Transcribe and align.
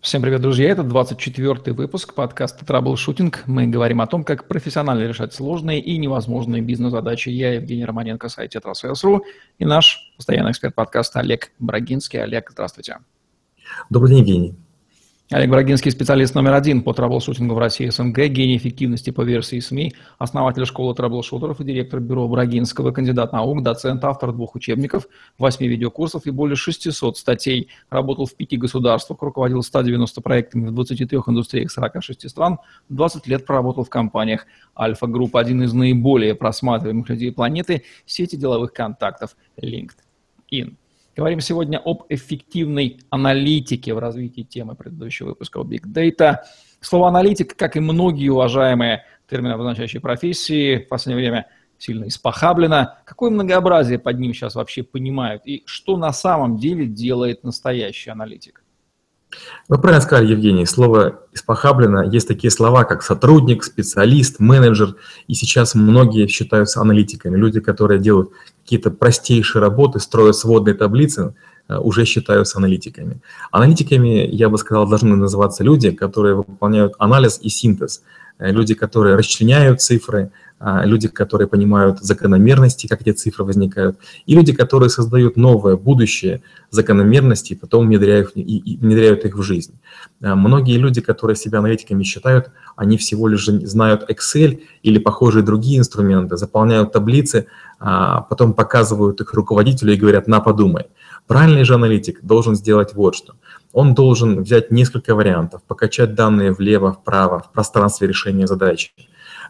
Всем 0.00 0.22
привет, 0.22 0.40
друзья! 0.40 0.70
Это 0.70 0.80
24-й 0.80 1.72
выпуск 1.72 2.14
подкаста 2.14 2.64
«Траблшутинг». 2.64 3.42
Мы 3.46 3.66
говорим 3.66 4.00
о 4.00 4.06
том, 4.06 4.24
как 4.24 4.48
профессионально 4.48 5.06
решать 5.06 5.34
сложные 5.34 5.78
и 5.78 5.98
невозможные 5.98 6.62
бизнес-задачи. 6.62 7.28
Я 7.28 7.52
Евгений 7.52 7.84
Романенко, 7.84 8.30
сайт 8.30 8.52
«Tetrasales.ru» 8.52 9.26
и 9.58 9.66
наш 9.66 10.10
постоянный 10.16 10.52
эксперт 10.52 10.74
подкаста 10.74 11.20
Олег 11.20 11.52
Брагинский. 11.58 12.22
Олег, 12.22 12.48
здравствуйте. 12.50 12.96
Добрый 13.90 14.12
день, 14.12 14.20
Евгений. 14.20 14.54
Олег 15.32 15.48
Брагинский, 15.48 15.92
специалист 15.92 16.34
номер 16.34 16.54
один 16.54 16.82
по 16.82 16.92
траблшутингу 16.92 17.54
в 17.54 17.58
России 17.58 17.88
СНГ, 17.88 18.18
гений 18.26 18.56
эффективности 18.56 19.10
по 19.10 19.20
версии 19.20 19.60
СМИ, 19.60 19.94
основатель 20.18 20.66
школы 20.66 20.92
траблшутеров 20.92 21.60
и 21.60 21.64
директор 21.64 22.00
бюро 22.00 22.26
Брагинского, 22.26 22.90
кандидат 22.90 23.32
наук, 23.32 23.62
доцент, 23.62 24.04
автор 24.04 24.32
двух 24.32 24.56
учебников, 24.56 25.06
восьми 25.38 25.68
видеокурсов 25.68 26.26
и 26.26 26.32
более 26.32 26.56
600 26.56 27.16
статей. 27.16 27.68
Работал 27.90 28.26
в 28.26 28.34
пяти 28.34 28.56
государствах, 28.56 29.22
руководил 29.22 29.62
190 29.62 30.20
проектами 30.20 30.66
в 30.66 30.72
23 30.72 31.18
индустриях 31.28 31.70
46 31.70 32.28
стран, 32.28 32.58
20 32.88 33.28
лет 33.28 33.46
проработал 33.46 33.84
в 33.84 33.88
компаниях 33.88 34.46
Альфа 34.76 35.06
Групп, 35.06 35.36
один 35.36 35.62
из 35.62 35.72
наиболее 35.72 36.34
просматриваемых 36.34 37.08
людей 37.08 37.30
планеты, 37.30 37.84
сети 38.04 38.34
деловых 38.34 38.72
контактов 38.72 39.36
LinkedIn. 39.62 40.74
Говорим 41.16 41.40
сегодня 41.40 41.78
об 41.78 42.04
эффективной 42.08 43.00
аналитике 43.10 43.94
в 43.94 43.98
развитии 43.98 44.42
темы 44.42 44.76
предыдущего 44.76 45.28
выпуска 45.30 45.60
о 45.60 45.64
Big 45.64 45.82
Data. 45.84 46.38
Слово 46.80 47.08
аналитик, 47.08 47.56
как 47.56 47.76
и 47.76 47.80
многие 47.80 48.28
уважаемые 48.28 49.04
термины, 49.28 49.52
обозначающие 49.52 50.00
профессии, 50.00 50.78
в 50.78 50.88
последнее 50.88 51.18
время 51.18 51.46
сильно 51.78 52.06
испохаблено. 52.06 52.96
Какое 53.04 53.30
многообразие 53.30 53.98
под 53.98 54.20
ним 54.20 54.34
сейчас 54.34 54.54
вообще 54.54 54.82
понимают 54.84 55.42
и 55.46 55.62
что 55.66 55.96
на 55.96 56.12
самом 56.12 56.56
деле 56.56 56.86
делает 56.86 57.42
настоящий 57.42 58.10
аналитик? 58.10 58.59
Вы 59.68 59.78
правильно 59.78 60.02
сказали, 60.02 60.30
Евгений, 60.30 60.66
слово 60.66 61.20
«испохаблено». 61.32 62.02
Есть 62.02 62.28
такие 62.28 62.50
слова, 62.50 62.84
как 62.84 63.02
сотрудник, 63.02 63.62
специалист, 63.62 64.40
менеджер. 64.40 64.96
И 65.28 65.34
сейчас 65.34 65.74
многие 65.74 66.26
считаются 66.26 66.80
аналитиками. 66.80 67.36
Люди, 67.36 67.60
которые 67.60 68.00
делают 68.00 68.30
какие-то 68.64 68.90
простейшие 68.90 69.62
работы, 69.62 70.00
строят 70.00 70.36
сводные 70.36 70.74
таблицы, 70.74 71.34
э, 71.68 71.76
уже 71.76 72.04
считаются 72.04 72.58
аналитиками. 72.58 73.20
Аналитиками, 73.52 74.26
я 74.30 74.48
бы 74.48 74.58
сказал, 74.58 74.88
должны 74.88 75.14
называться 75.14 75.62
люди, 75.62 75.92
которые 75.92 76.34
выполняют 76.34 76.94
анализ 76.98 77.38
и 77.40 77.48
синтез. 77.48 78.02
Э, 78.40 78.50
люди, 78.50 78.74
которые 78.74 79.16
расчленяют 79.16 79.80
цифры, 79.80 80.32
а, 80.62 80.84
люди, 80.84 81.08
которые 81.08 81.48
понимают 81.48 82.00
закономерности, 82.00 82.86
как 82.86 83.00
эти 83.00 83.12
цифры 83.12 83.44
возникают, 83.44 83.98
и 84.26 84.34
люди, 84.34 84.52
которые 84.52 84.90
создают 84.90 85.36
новое 85.36 85.76
будущее 85.76 86.42
закономерности, 86.70 87.54
и 87.54 87.56
потом 87.56 87.86
внедряют, 87.86 88.32
и, 88.34 88.58
и 88.58 88.76
внедряют 88.76 89.24
их 89.24 89.36
в 89.36 89.42
жизнь. 89.42 89.78
А, 90.22 90.34
многие 90.34 90.76
люди, 90.76 91.00
которые 91.00 91.36
себя 91.36 91.60
аналитиками 91.60 92.02
считают, 92.02 92.50
они 92.76 92.96
всего 92.96 93.28
лишь 93.28 93.46
знают 93.46 94.10
Excel 94.10 94.62
или 94.82 94.98
похожие 94.98 95.42
другие 95.42 95.78
инструменты, 95.78 96.36
заполняют 96.36 96.92
таблицы, 96.92 97.46
а 97.78 98.20
потом 98.22 98.52
показывают 98.52 99.20
их 99.22 99.32
руководителю 99.32 99.94
и 99.94 99.96
говорят 99.96 100.28
«на, 100.28 100.40
подумай». 100.40 100.86
Правильный 101.26 101.64
же 101.64 101.74
аналитик 101.74 102.22
должен 102.22 102.54
сделать 102.54 102.92
вот 102.94 103.14
что. 103.14 103.34
Он 103.72 103.94
должен 103.94 104.42
взять 104.42 104.70
несколько 104.70 105.14
вариантов, 105.14 105.62
покачать 105.62 106.14
данные 106.14 106.52
влево, 106.52 106.92
вправо, 106.92 107.40
в 107.40 107.52
пространстве 107.52 108.08
решения 108.08 108.46
задачи, 108.46 108.90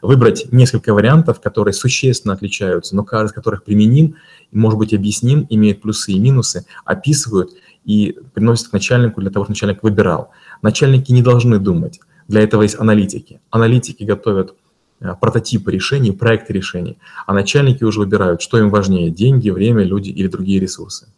выбрать 0.02 0.52
несколько 0.52 0.92
вариантов, 0.92 1.40
которые 1.40 1.72
существенно 1.72 2.34
отличаются, 2.34 2.94
но 2.94 3.02
каждый 3.04 3.30
из 3.30 3.32
которых 3.32 3.64
применим, 3.64 4.16
может 4.52 4.78
быть 4.78 4.92
объясним, 4.92 5.46
имеет 5.48 5.80
плюсы 5.80 6.12
и 6.12 6.18
минусы, 6.18 6.66
описывают 6.84 7.50
и 7.84 8.18
приносят 8.34 8.68
к 8.68 8.72
начальнику 8.72 9.20
для 9.22 9.30
того, 9.30 9.44
чтобы 9.44 9.54
начальник 9.54 9.82
выбирал. 9.82 10.30
Начальники 10.60 11.12
не 11.12 11.22
должны 11.22 11.58
думать, 11.58 12.00
для 12.28 12.42
этого 12.42 12.62
есть 12.62 12.78
аналитики. 12.78 13.40
Аналитики 13.50 14.04
готовят 14.04 14.54
э, 15.00 15.14
прототипы 15.18 15.72
решений, 15.72 16.12
проекты 16.12 16.52
решений, 16.52 16.98
а 17.26 17.32
начальники 17.32 17.84
уже 17.84 18.00
выбирают, 18.00 18.42
что 18.42 18.58
им 18.58 18.68
важнее– 18.68 19.10
деньги, 19.10 19.48
время, 19.48 19.82
люди 19.82 20.10
или 20.10 20.28
другие 20.28 20.60
ресурсы. 20.60 21.08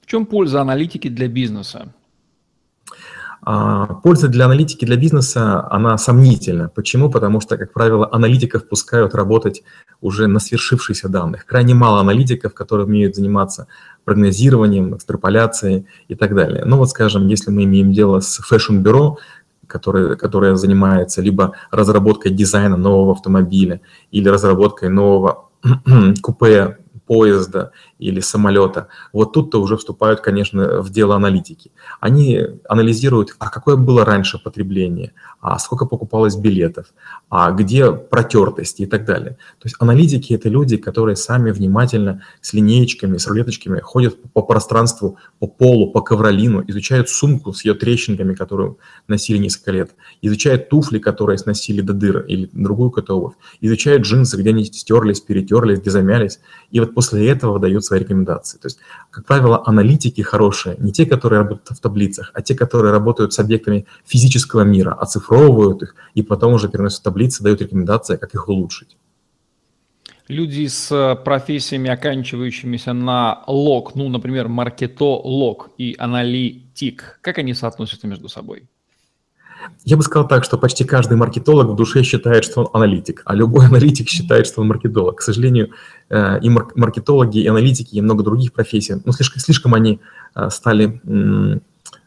В 0.00 0.06
чем 0.06 0.24
польза 0.24 0.62
аналитики 0.62 1.08
для 1.08 1.28
бизнеса? 1.28 1.92
А, 3.52 3.86
польза 4.04 4.28
для 4.28 4.44
аналитики, 4.44 4.84
для 4.84 4.94
бизнеса, 4.94 5.66
она 5.72 5.98
сомнительна. 5.98 6.68
Почему? 6.68 7.10
Потому 7.10 7.40
что, 7.40 7.56
как 7.56 7.72
правило, 7.72 8.08
аналитиков 8.12 8.68
пускают 8.68 9.12
работать 9.12 9.64
уже 10.00 10.28
на 10.28 10.38
свершившихся 10.38 11.08
данных. 11.08 11.46
Крайне 11.46 11.74
мало 11.74 11.98
аналитиков, 11.98 12.54
которые 12.54 12.86
умеют 12.86 13.16
заниматься 13.16 13.66
прогнозированием, 14.04 14.94
экстраполяцией 14.94 15.86
и 16.06 16.14
так 16.14 16.36
далее. 16.36 16.62
Ну 16.64 16.76
вот, 16.76 16.90
скажем, 16.90 17.26
если 17.26 17.50
мы 17.50 17.64
имеем 17.64 17.92
дело 17.92 18.20
с 18.20 18.38
fashion 18.38 18.78
-бюро, 18.78 19.18
которое, 19.66 20.14
которое 20.14 20.54
занимается 20.54 21.20
либо 21.20 21.54
разработкой 21.72 22.30
дизайна 22.30 22.76
нового 22.76 23.14
автомобиля 23.14 23.80
или 24.12 24.28
разработкой 24.28 24.90
нового 24.90 25.48
купе 26.22 26.78
поезда 27.08 27.72
или 28.00 28.20
самолета. 28.20 28.88
Вот 29.12 29.32
тут-то 29.32 29.60
уже 29.60 29.76
вступают, 29.76 30.20
конечно, 30.20 30.80
в 30.80 30.90
дело 30.90 31.16
аналитики. 31.16 31.70
Они 32.00 32.40
анализируют, 32.68 33.36
а 33.38 33.50
какое 33.50 33.76
было 33.76 34.04
раньше 34.04 34.38
потребление, 34.38 35.12
а 35.40 35.58
сколько 35.58 35.86
покупалось 35.86 36.36
билетов, 36.36 36.86
а 37.28 37.50
где 37.52 37.92
протертости 37.92 38.82
и 38.82 38.86
так 38.86 39.04
далее. 39.04 39.36
То 39.58 39.66
есть 39.66 39.76
аналитики– 39.78 40.32
это 40.34 40.48
люди, 40.48 40.76
которые 40.76 41.16
сами 41.16 41.50
внимательно 41.50 42.22
с 42.40 42.52
линеечками, 42.52 43.18
с 43.18 43.26
рулеточками 43.26 43.80
ходят 43.80 44.16
по 44.32 44.42
пространству, 44.42 45.16
по 45.38 45.46
полу, 45.46 45.90
по 45.90 46.00
ковролину, 46.00 46.64
изучают 46.66 47.08
сумку 47.08 47.52
с 47.52 47.64
ее 47.64 47.74
трещинками, 47.74 48.34
которую 48.34 48.78
носили 49.08 49.38
несколько 49.38 49.72
лет, 49.72 49.90
изучают 50.22 50.68
туфли, 50.68 50.98
которые 50.98 51.38
сносили 51.38 51.80
до 51.80 51.92
дыр 51.92 52.20
или 52.20 52.48
другую 52.52 52.90
какую-то 52.90 53.16
обувь, 53.16 53.34
изучают 53.60 54.02
джинсы, 54.02 54.36
где 54.36 54.50
они 54.50 54.64
стерлись, 54.64 55.20
перетерлись, 55.20 55.80
где 55.80 55.90
замялись, 55.90 56.40
и 56.70 56.80
вот 56.80 56.94
после 56.94 57.28
этого 57.28 57.54
выдают 57.54 57.84
свои 57.90 58.00
рекомендации. 58.00 58.58
То 58.58 58.66
есть, 58.66 58.78
как 59.10 59.24
правило, 59.26 59.62
аналитики 59.66 60.22
хорошие, 60.22 60.76
не 60.78 60.92
те, 60.92 61.06
которые 61.06 61.40
работают 61.40 61.78
в 61.78 61.80
таблицах, 61.80 62.30
а 62.34 62.40
те, 62.40 62.54
которые 62.54 62.92
работают 62.92 63.32
с 63.32 63.40
объектами 63.40 63.84
физического 64.06 64.62
мира, 64.62 64.92
оцифровывают 64.92 65.82
их 65.82 65.94
и 66.16 66.22
потом 66.22 66.52
уже 66.52 66.68
переносят 66.68 67.00
в 67.00 67.02
таблицы, 67.02 67.42
дают 67.42 67.60
рекомендации, 67.60 68.16
как 68.16 68.34
их 68.34 68.48
улучшить. 68.48 68.96
Люди 70.28 70.68
с 70.68 70.92
э, 70.92 71.16
профессиями, 71.24 71.90
оканчивающимися 71.90 72.92
на 72.92 73.42
лог, 73.48 73.96
ну, 73.96 74.08
например, 74.08 74.48
маркетолог 74.48 75.70
и 75.80 75.96
аналитик, 75.98 77.18
как 77.20 77.38
они 77.38 77.54
соотносятся 77.54 78.06
между 78.06 78.28
собой? 78.28 78.62
Я 79.84 79.96
бы 79.96 80.02
сказал 80.02 80.28
так, 80.28 80.44
что 80.44 80.58
почти 80.58 80.84
каждый 80.84 81.16
маркетолог 81.16 81.68
в 81.68 81.76
душе 81.76 82.02
считает, 82.02 82.44
что 82.44 82.60
он 82.62 82.68
аналитик, 82.72 83.22
а 83.24 83.34
любой 83.34 83.66
аналитик 83.70 84.08
считает, 84.08 84.46
что 84.46 84.60
он 84.60 84.68
маркетолог. 84.68 85.18
К 85.18 85.22
сожалению, 85.22 85.70
и 86.10 86.48
маркетологи, 86.48 87.38
и 87.38 87.46
аналитики, 87.46 87.94
и 87.94 88.00
много 88.00 88.24
других 88.24 88.52
профессий, 88.52 88.96
ну, 89.04 89.12
слишком, 89.12 89.40
слишком 89.40 89.74
они 89.74 90.00
э, 90.34 90.50
стали 90.50 91.00
э, 91.04 91.58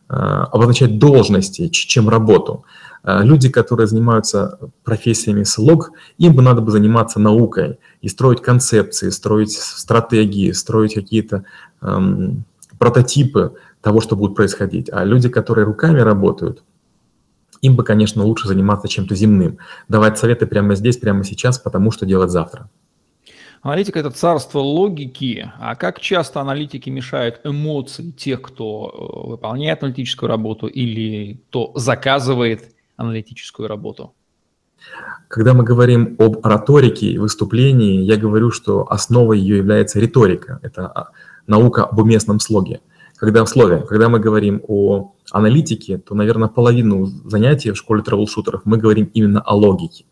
обозначать 0.10 1.00
должности, 1.00 1.70
чем 1.70 2.10
работу. 2.10 2.66
Люди, 3.06 3.50
которые 3.50 3.88
занимаются 3.88 4.60
профессиями 4.86 5.44
с 5.44 5.58
лог, 5.58 5.92
им 6.18 6.34
бы 6.36 6.42
надо 6.42 6.62
бы 6.62 6.72
заниматься 6.72 7.20
наукой 7.20 7.80
и 8.02 8.08
строить 8.08 8.42
концепции, 8.42 9.10
строить 9.10 9.52
стратегии, 9.52 10.52
строить 10.52 10.94
какие-то 10.94 11.44
эм, 11.82 12.46
прототипы 12.78 13.56
того, 13.82 14.02
что 14.02 14.16
будет 14.16 14.36
происходить. 14.36 14.90
А 14.92 15.04
люди, 15.04 15.30
которые 15.30 15.66
руками 15.66 16.00
работают, 16.00 16.64
им 17.62 17.76
бы, 17.76 17.84
конечно, 17.84 18.24
лучше 18.24 18.48
заниматься 18.48 18.88
чем-то 18.88 19.16
земным, 19.16 19.58
давать 19.88 20.18
советы 20.18 20.46
прямо 20.46 20.76
здесь, 20.76 20.98
прямо 20.98 21.24
сейчас, 21.24 21.60
потому 21.60 21.92
что 21.92 22.06
делать 22.06 22.30
завтра. 22.30 22.70
Аналитика– 23.64 24.00
это 24.02 24.12
царство 24.12 24.60
логики. 24.60 25.50
А 25.58 25.76
как 25.76 26.02
часто 26.02 26.42
аналитики 26.42 26.90
мешают 26.90 27.40
эмоции 27.46 28.12
тех, 28.12 28.42
кто 28.42 28.90
э, 28.90 29.30
выполняет 29.30 29.84
аналитическую 29.84 30.28
работу 30.28 30.68
или 30.68 31.40
кто 31.48 31.72
заказывает 31.76 32.76
аналитическую 32.98 33.70
работу? 33.70 34.14
Когда 35.30 35.54
мы 35.54 35.64
говорим 35.64 36.18
об 36.20 36.46
ораторике 36.46 37.06
и 37.06 37.18
выступлении, 37.18 38.02
я 38.02 38.18
говорю, 38.18 38.52
что 38.52 38.86
основой 38.92 39.40
ее 39.40 39.56
является 39.60 39.98
риторика. 40.02 40.60
Это 40.62 40.88
а, 40.88 41.12
наука 41.48 41.86
об 41.86 41.98
уместном 42.00 42.42
слоге. 42.42 42.82
Когда 43.16 43.46
в 43.46 43.50
слове, 43.50 43.86
когда 43.88 44.10
мы 44.10 44.20
говорим 44.20 44.62
о 44.68 45.14
аналитики, 45.32 45.98
то, 45.98 46.16
наверное, 46.16 46.50
половину 46.50 47.06
занятий 47.06 47.72
в 47.72 47.78
школе 47.78 48.04
трэблшутеров 48.04 48.64
мы 48.66 48.78
говорим 48.78 49.10
именно 49.14 49.40
о 49.40 49.56
логике 49.56 50.04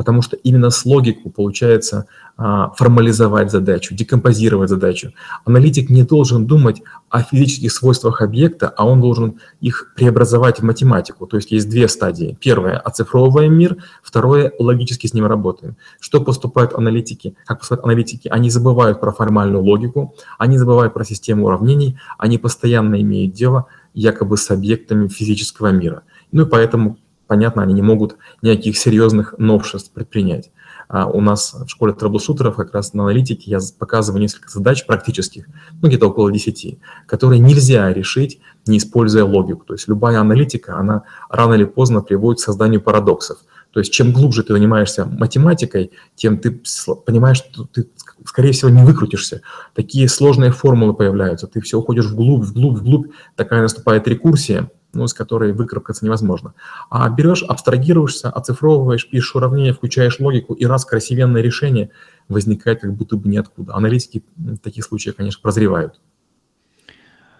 потому 0.00 0.22
что 0.22 0.34
именно 0.34 0.70
с 0.70 0.86
логику 0.86 1.28
получается 1.28 2.06
а, 2.38 2.70
формализовать 2.70 3.50
задачу, 3.50 3.94
декомпозировать 3.94 4.70
задачу. 4.70 5.12
Аналитик 5.44 5.90
не 5.90 6.04
должен 6.04 6.46
думать 6.46 6.80
о 7.10 7.22
физических 7.22 7.70
свойствах 7.70 8.22
объекта, 8.22 8.72
а 8.74 8.86
он 8.86 9.02
должен 9.02 9.40
их 9.60 9.92
преобразовать 9.94 10.60
в 10.60 10.62
математику. 10.62 11.26
То 11.26 11.36
есть 11.36 11.52
есть 11.52 11.68
две 11.68 11.86
стадии. 11.86 12.38
Первое– 12.40 12.78
оцифровываем 12.86 13.52
мир, 13.52 13.76
второе– 14.02 14.54
логически 14.58 15.06
с 15.06 15.12
ним 15.12 15.26
работаем. 15.26 15.76
Что 16.00 16.22
поступают 16.22 16.72
аналитики? 16.72 17.34
Как 17.44 17.58
поступают 17.58 17.84
аналитики? 17.84 18.28
Они 18.28 18.48
забывают 18.48 19.02
про 19.02 19.12
формальную 19.12 19.62
логику, 19.62 20.14
они 20.38 20.56
забывают 20.56 20.94
про 20.94 21.04
систему 21.04 21.44
уравнений, 21.44 21.98
они 22.16 22.38
постоянно 22.38 22.98
имеют 23.02 23.34
дело 23.34 23.66
якобы 23.92 24.38
с 24.38 24.50
объектами 24.50 25.08
физического 25.08 25.72
мира. 25.72 26.04
Ну 26.32 26.46
и 26.46 26.46
поэтому, 26.46 26.96
понятно, 27.30 27.62
они 27.62 27.74
не 27.74 27.80
могут 27.80 28.16
никаких 28.42 28.76
серьезных 28.76 29.36
новшеств 29.38 29.92
предпринять. 29.92 30.50
А 30.88 31.06
у 31.06 31.20
нас 31.20 31.54
в 31.54 31.68
школе 31.68 31.92
трэблшутеров 31.92 32.56
как 32.56 32.74
раз 32.74 32.92
на 32.92 33.04
аналитике 33.04 33.52
я 33.52 33.60
показываю 33.78 34.20
несколько 34.20 34.50
задач 34.50 34.84
практических, 34.84 35.46
ну 35.80 35.86
где-то 35.86 36.08
около 36.08 36.32
10, 36.32 36.80
которые 37.06 37.38
нельзя 37.38 37.92
решить, 37.92 38.40
не 38.66 38.78
используя 38.78 39.22
логику. 39.22 39.64
То 39.64 39.74
есть 39.74 39.86
любая 39.86 40.18
аналитика, 40.18 40.76
она 40.76 41.04
рано 41.28 41.54
или 41.54 41.62
поздно 41.62 42.00
приводит 42.00 42.40
к 42.40 42.44
созданию 42.44 42.80
парадоксов. 42.80 43.38
То 43.70 43.78
есть 43.78 43.92
чем 43.92 44.12
глубже 44.12 44.42
ты 44.42 44.52
занимаешься 44.52 45.04
математикой, 45.04 45.92
тем 46.16 46.36
ты 46.36 46.60
понимаешь, 47.06 47.36
что 47.36 47.66
ты, 47.66 47.88
скорее 48.24 48.50
всего, 48.50 48.70
не 48.70 48.82
выкрутишься. 48.82 49.42
Такие 49.76 50.08
сложные 50.08 50.50
формулы 50.50 50.94
появляются, 50.94 51.46
ты 51.46 51.60
все 51.60 51.78
уходишь 51.78 52.06
вглубь, 52.06 52.42
вглубь, 52.42 52.78
вглубь, 52.78 53.12
такая 53.36 53.62
наступает 53.62 54.08
рекурсия, 54.08 54.68
ну, 54.92 55.06
с 55.06 55.14
которой 55.14 55.52
выкарабкаться 55.52 56.04
невозможно. 56.04 56.54
А 56.90 57.08
берешь, 57.08 57.42
абстрагируешься, 57.42 58.30
оцифровываешь, 58.30 59.08
пишешь 59.08 59.34
уравнение, 59.34 59.72
включаешь 59.72 60.20
логику, 60.20 60.54
и 60.54 60.66
раз 60.66 60.84
красивенное 60.84 61.42
решение 61.42 61.90
возникает 62.28 62.80
как 62.80 62.94
будто 62.94 63.16
бы 63.16 63.28
ниоткуда. 63.28 63.74
Аналитики 63.74 64.22
в 64.36 64.58
таких 64.58 64.84
случаях, 64.84 65.16
конечно, 65.16 65.40
прозревают. 65.42 66.00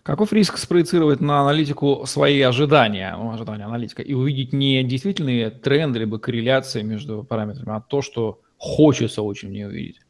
Каков 0.03 0.33
риск 0.33 0.57
спроецировать 0.57 1.21
на 1.21 1.43
аналитику 1.43 2.05
свои 2.07 2.41
ожидания, 2.41 3.15
ну, 3.17 3.33
ожидания 3.33 3.65
аналитика, 3.65 4.03
и 4.03 4.15
увидеть 4.15 4.53
не 4.53 4.83
действительные 4.83 5.51
тренды 5.51 5.99
либо 5.99 6.19
корреляции 6.19 6.83
между 6.83 7.23
параметрами, 7.23 7.77
а 7.77 7.81
то, 7.81 8.01
что 8.01 8.41
хочется 8.57 9.23
очень 9.23 9.51
не 9.51 9.67
увидеть? 9.67 10.01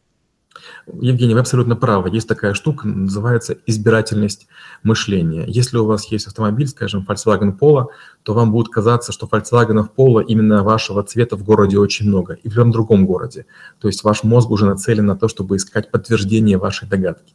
Евгений, 1.00 1.34
вы 1.34 1.40
абсолютно 1.40 1.76
правы. 1.76 2.10
Есть 2.10 2.28
такая 2.28 2.54
штука, 2.54 2.88
называется 2.88 3.56
избирательность 3.66 4.48
мышления. 4.82 5.44
Если 5.46 5.78
у 5.78 5.84
вас 5.84 6.06
есть 6.06 6.26
автомобиль, 6.26 6.66
скажем, 6.66 7.06
Volkswagen 7.08 7.56
Polo, 7.58 7.86
то 8.24 8.34
вам 8.34 8.50
будет 8.50 8.68
казаться, 8.68 9.12
что 9.12 9.26
Volkswagen 9.26 9.86
Polo 9.96 10.24
именно 10.24 10.64
вашего 10.64 11.02
цвета 11.02 11.36
в 11.36 11.44
городе 11.44 11.78
очень 11.78 12.08
много, 12.08 12.34
и 12.34 12.48
в 12.48 12.56
любом 12.56 12.72
другом 12.72 13.06
городе. 13.06 13.46
То 13.80 13.88
есть 13.88 14.02
ваш 14.02 14.24
мозг 14.24 14.50
уже 14.50 14.66
нацелен 14.66 15.06
на 15.06 15.16
то, 15.16 15.28
чтобы 15.28 15.56
искать 15.56 15.90
подтверждение 15.90 16.58
вашей 16.58 16.88
догадки. 16.88 17.34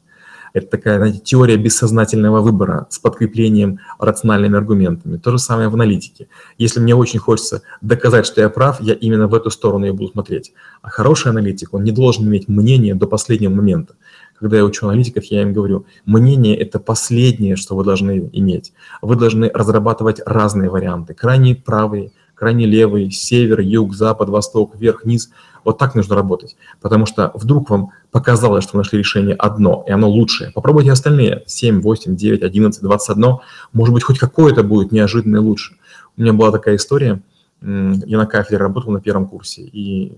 Это 0.55 0.67
такая, 0.67 0.99
знаете, 0.99 1.19
теория 1.19 1.57
бессознательного 1.57 2.39
выбора 2.39 2.87
с 2.89 2.97
подкреплением 2.97 3.79
рациональными 3.99 4.55
аргументами. 4.55 5.17
То 5.17 5.31
же 5.31 5.37
самое 5.37 5.67
в 5.67 5.73
аналитике. 5.73 6.29
Если 6.57 6.79
мне 6.79 6.95
очень 6.95 7.19
хочется 7.19 7.61
доказать, 7.81 8.25
что 8.25 8.39
я 8.39 8.47
прав, 8.47 8.79
я 8.79 8.93
именно 8.93 9.27
в 9.27 9.33
эту 9.33 9.49
сторону 9.49 9.85
и 9.85 9.91
буду 9.91 10.13
смотреть. 10.13 10.53
А 10.81 10.89
хороший 10.89 11.31
аналитик, 11.31 11.73
он 11.73 11.83
не 11.83 11.91
должен 11.91 12.25
иметь 12.25 12.47
мнение 12.47 12.95
до 12.95 13.05
последнего 13.05 13.51
момента. 13.51 13.95
Когда 14.39 14.55
я 14.55 14.63
учу 14.63 14.87
аналитиков, 14.87 15.25
я 15.25 15.41
им 15.41 15.51
говорю, 15.51 15.87
мнение– 16.05 16.57
это 16.57 16.79
последнее, 16.79 17.57
что 17.57 17.75
вы 17.75 17.83
должны 17.83 18.29
иметь. 18.31 18.71
Вы 19.01 19.17
должны 19.17 19.51
разрабатывать 19.53 20.21
разные 20.25 20.69
варианты, 20.69 21.13
крайне 21.13 21.55
правые, 21.55 22.13
крайне 22.35 22.65
левый, 22.65 23.09
север, 23.11 23.61
юг, 23.61 23.93
запад, 23.93 24.29
восток, 24.29 24.75
вверх, 24.75 25.05
низ– 25.05 25.29
вот 25.65 25.79
так 25.79 25.95
нужно 25.95 26.15
работать, 26.15 26.55
потому 26.79 27.07
что 27.07 27.31
вдруг 27.33 27.69
вам 27.71 27.89
показалось, 28.11 28.63
что 28.63 28.77
вы 28.77 28.83
нашли 28.83 28.99
решение 28.99 29.35
одно, 29.35 29.83
и 29.87 29.91
оно 29.91 30.07
лучшее. 30.07 30.51
Попробуйте 30.51 30.91
остальные 30.91 31.43
7, 31.47 31.81
8, 31.81 32.15
9, 32.15 32.43
11, 32.43 32.81
21. 32.81 33.37
Может 33.73 33.93
быть, 33.93 34.03
хоть 34.03 34.19
какое-то 34.19 34.63
будет 34.63 34.91
неожиданно 34.91 35.41
лучше. 35.41 35.75
У 36.15 36.21
меня 36.21 36.33
была 36.33 36.51
такая 36.51 36.75
история, 36.75 37.21
я 37.61 38.17
на 38.17 38.27
кафедре 38.27 38.57
работал 38.57 38.91
на 38.91 39.01
первом 39.01 39.25
курсе, 39.25 39.63
и 39.63 40.15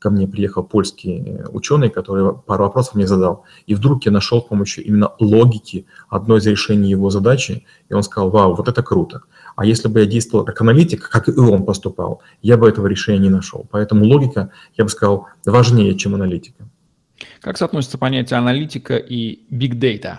ко 0.00 0.10
мне 0.10 0.26
приехал 0.26 0.64
польский 0.64 1.38
ученый, 1.52 1.88
который 1.88 2.34
пару 2.34 2.64
вопросов 2.64 2.96
мне 2.96 3.06
задал. 3.06 3.44
И 3.68 3.76
вдруг 3.76 4.04
я 4.04 4.10
нашел 4.10 4.42
с 4.42 4.46
помощью 4.46 4.84
именно 4.84 5.12
логики 5.20 5.86
одно 6.08 6.38
из 6.38 6.46
решений 6.46 6.90
его 6.90 7.08
задачи, 7.08 7.64
и 7.88 7.94
он 7.94 8.02
сказал, 8.02 8.30
вау, 8.30 8.56
вот 8.56 8.68
это 8.68 8.82
круто. 8.82 9.22
А 9.56 9.64
если 9.64 9.88
бы 9.88 10.00
я 10.00 10.06
действовал 10.06 10.44
как 10.44 10.60
аналитик, 10.60 11.08
как 11.08 11.28
и 11.28 11.32
он 11.32 11.64
поступал, 11.64 12.22
я 12.42 12.56
бы 12.56 12.68
этого 12.68 12.86
решения 12.86 13.18
не 13.18 13.28
нашел. 13.28 13.66
Поэтому 13.70 14.04
логика, 14.04 14.50
я 14.76 14.84
бы 14.84 14.90
сказал, 14.90 15.28
важнее, 15.44 15.94
чем 15.96 16.14
аналитика. 16.14 16.64
Как 17.40 17.58
соотносится 17.58 17.98
понятие 17.98 18.38
аналитика 18.38 18.96
и 18.96 19.44
big 19.50 19.78
data? 19.78 20.18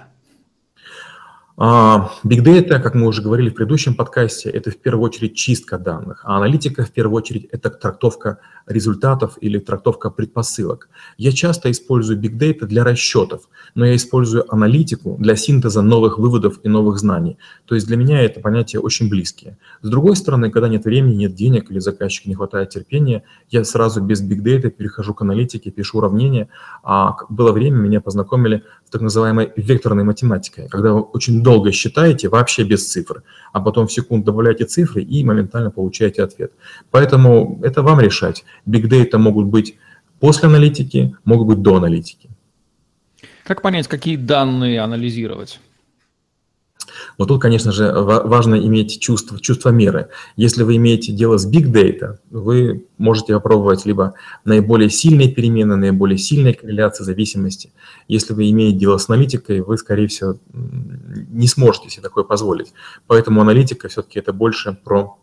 А, 1.55 2.11
big 2.25 2.43
Data, 2.43 2.79
как 2.79 2.95
мы 2.95 3.05
уже 3.05 3.21
говорили 3.21 3.49
в 3.49 3.53
предыдущем 3.53 3.93
подкасте, 3.93 4.49
это 4.49 4.71
в 4.71 4.77
первую 4.77 5.05
очередь 5.05 5.35
чистка 5.35 5.77
данных, 5.77 6.21
а 6.23 6.37
аналитика 6.37 6.83
в 6.83 6.91
первую 6.91 7.17
очередь 7.17 7.45
это 7.51 7.69
трактовка 7.69 8.39
результатов 8.65 9.37
или 9.39 9.59
трактовка 9.59 10.09
предпосылок. 10.09 10.89
Я 11.17 11.31
часто 11.31 11.69
использую 11.69 12.19
Big 12.19 12.39
Data 12.39 12.65
для 12.65 12.83
расчетов, 12.83 13.49
но 13.75 13.85
я 13.85 13.95
использую 13.95 14.51
аналитику 14.51 15.15
для 15.19 15.35
синтеза 15.35 15.83
новых 15.83 16.17
выводов 16.17 16.59
и 16.63 16.69
новых 16.69 16.97
знаний. 16.97 17.37
То 17.65 17.75
есть 17.75 17.85
для 17.85 17.97
меня 17.97 18.21
это 18.21 18.39
понятия 18.39 18.79
очень 18.79 19.09
близкие. 19.09 19.57
С 19.83 19.89
другой 19.89 20.15
стороны, 20.15 20.49
когда 20.49 20.67
нет 20.69 20.85
времени, 20.85 21.15
нет 21.15 21.35
денег 21.35 21.69
или 21.69 21.79
заказчику 21.79 22.29
не 22.29 22.35
хватает 22.35 22.69
терпения, 22.69 23.23
я 23.49 23.63
сразу 23.63 24.01
без 24.01 24.23
Big 24.23 24.41
Data 24.41 24.71
перехожу 24.71 25.13
к 25.13 25.21
аналитике, 25.21 25.69
пишу 25.69 25.99
уравнения. 25.99 26.49
А 26.83 27.15
было 27.29 27.51
время, 27.51 27.75
меня 27.75 28.01
познакомили 28.01 28.63
с 28.87 28.89
так 28.89 29.01
называемой 29.01 29.51
векторной 29.55 30.03
математикой, 30.03 30.67
когда 30.69 30.95
очень 30.95 31.42
долго 31.43 31.71
считаете 31.71 32.29
вообще 32.29 32.63
без 32.63 32.91
цифр, 32.91 33.23
а 33.51 33.59
потом 33.59 33.87
в 33.87 33.93
секунду 33.93 34.25
добавляете 34.25 34.65
цифры 34.65 35.03
и 35.03 35.23
моментально 35.23 35.69
получаете 35.69 36.23
ответ. 36.23 36.51
Поэтому 36.89 37.59
это 37.63 37.83
вам 37.83 37.99
решать. 37.99 38.43
Big 38.67 38.87
Data 38.89 39.17
могут 39.17 39.47
быть 39.47 39.77
после 40.19 40.47
аналитики, 40.47 41.15
могут 41.25 41.47
быть 41.47 41.61
до 41.61 41.75
аналитики. 41.75 42.29
Как 43.43 43.61
понять, 43.61 43.87
какие 43.87 44.15
данные 44.15 44.79
анализировать? 44.79 45.59
Вот 47.17 47.27
тут, 47.27 47.41
конечно 47.41 47.71
же, 47.71 47.91
важно 47.93 48.55
иметь 48.55 48.99
чувство, 48.99 49.39
чувство 49.39 49.69
меры. 49.69 50.09
Если 50.35 50.63
вы 50.63 50.77
имеете 50.77 51.11
дело 51.11 51.37
с 51.37 51.49
big 51.49 51.71
data, 51.71 52.17
вы 52.29 52.85
можете 52.97 53.33
попробовать 53.33 53.85
либо 53.85 54.13
наиболее 54.45 54.89
сильные 54.89 55.29
перемены, 55.29 55.75
наиболее 55.75 56.17
сильные 56.17 56.53
корреляции 56.53 57.03
зависимости. 57.03 57.71
Если 58.07 58.33
вы 58.33 58.49
имеете 58.49 58.79
дело 58.79 58.97
с 58.97 59.09
аналитикой, 59.09 59.61
вы, 59.61 59.77
скорее 59.77 60.07
всего, 60.07 60.37
не 60.53 61.47
сможете 61.47 61.89
себе 61.89 62.03
такое 62.03 62.23
позволить. 62.23 62.73
Поэтому 63.07 63.41
аналитика 63.41 63.87
все-таки 63.87 64.19
это 64.19 64.33
больше 64.33 64.77
про 64.83 65.17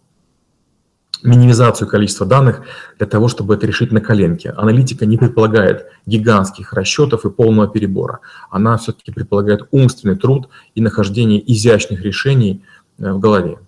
минимизацию 1.22 1.88
количества 1.88 2.26
данных 2.26 2.62
для 2.98 3.06
того, 3.06 3.28
чтобы 3.28 3.54
это 3.54 3.66
решить 3.66 3.92
на 3.92 4.00
коленке. 4.00 4.50
Аналитика 4.50 5.06
не 5.06 5.16
предполагает 5.16 5.86
гигантских 6.06 6.72
расчетов 6.72 7.24
и 7.24 7.30
полного 7.30 7.68
перебора. 7.68 8.20
Она 8.50 8.76
все-таки 8.76 9.12
предполагает 9.12 9.68
умственный 9.70 10.16
труд 10.16 10.48
и 10.74 10.80
нахождение 10.80 11.40
изящных 11.52 12.02
решений 12.02 12.62
э, 12.98 13.12
в 13.12 13.18
голове. 13.18 13.58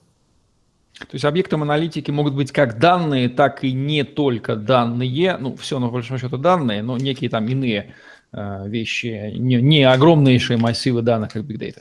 То 0.99 1.15
есть 1.15 1.25
объектом 1.25 1.63
аналитики 1.63 2.11
могут 2.11 2.35
быть 2.35 2.53
как 2.53 2.79
данные, 2.79 3.29
так 3.29 3.65
и 3.65 3.73
не 3.73 4.05
только 4.05 4.56
данные, 4.56 5.37
ну, 5.39 5.56
все, 5.56 5.79
на 5.79 5.89
большом 5.89 6.19
счету 6.19 6.37
данные, 6.37 6.82
но 6.82 6.97
некие 6.97 7.29
там 7.29 7.47
иные 7.49 7.94
э, 8.32 8.69
вещи, 8.69 9.32
не, 9.37 9.56
не 9.56 9.85
огромнейшие 9.85 10.59
массивы 10.59 11.03
данных, 11.03 11.32
как 11.32 11.43
Big 11.43 11.59
Data. 11.59 11.81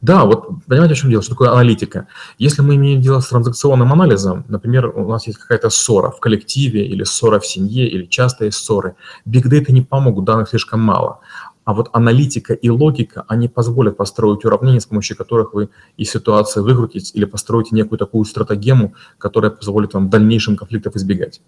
Да, 0.00 0.24
вот 0.24 0.64
понимаете, 0.66 0.94
о 0.94 0.96
чем 0.96 1.10
дело, 1.10 1.22
что 1.22 1.32
такое 1.32 1.50
аналитика? 1.50 2.06
Если 2.38 2.62
мы 2.62 2.76
имеем 2.76 3.00
дело 3.00 3.20
с 3.20 3.28
транзакционным 3.28 3.92
анализом, 3.92 4.44
например, 4.48 4.86
у 4.86 5.08
нас 5.08 5.26
есть 5.26 5.38
какая-то 5.38 5.70
ссора 5.70 6.10
в 6.10 6.20
коллективе 6.20 6.86
или 6.86 7.04
ссора 7.04 7.38
в 7.38 7.46
семье 7.46 7.88
или 7.88 8.06
частые 8.06 8.52
ссоры, 8.52 8.94
биг 9.24 9.46
data 9.46 9.72
не 9.72 9.82
помогут, 9.82 10.24
данных 10.24 10.48
слишком 10.48 10.80
мало. 10.80 11.20
А 11.64 11.74
вот 11.74 11.90
аналитика 11.92 12.54
и 12.54 12.68
логика, 12.70 13.24
они 13.28 13.46
позволят 13.48 13.96
построить 13.96 14.44
уравнения, 14.44 14.80
с 14.80 14.86
помощью 14.86 15.16
которых 15.16 15.54
вы 15.54 15.68
из 15.96 16.10
ситуации 16.10 16.60
выкрутитесь 16.60 17.12
или 17.14 17.26
построите 17.26 17.76
некую 17.76 17.98
такую 17.98 18.24
стратегему, 18.24 18.94
которая 19.18 19.50
позволит 19.50 19.94
вам 19.94 20.08
дальнейшим 20.10 20.56
конфликтов 20.56 20.96
избегать. 20.96 21.42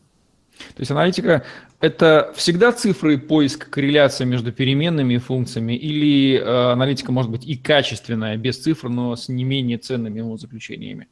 То 0.82 0.84
есть 0.84 0.90
аналитика– 0.90 1.44
это 1.80 2.32
всегда 2.34 2.72
цифры 2.72 3.16
поиск 3.16 3.70
корреляции 3.70 4.24
между 4.24 4.50
переменными 4.50 5.14
и 5.14 5.18
функциями, 5.18 5.74
или 5.74 6.40
э, 6.40 6.72
аналитика 6.72 7.12
может 7.12 7.30
быть 7.30 7.46
и 7.46 7.56
качественная, 7.56 8.36
без 8.36 8.58
цифр, 8.58 8.88
но 8.88 9.14
с 9.14 9.28
не 9.28 9.44
менее 9.44 9.78
ценными 9.78 10.18
его 10.18 10.36
заключениями? 10.36 11.06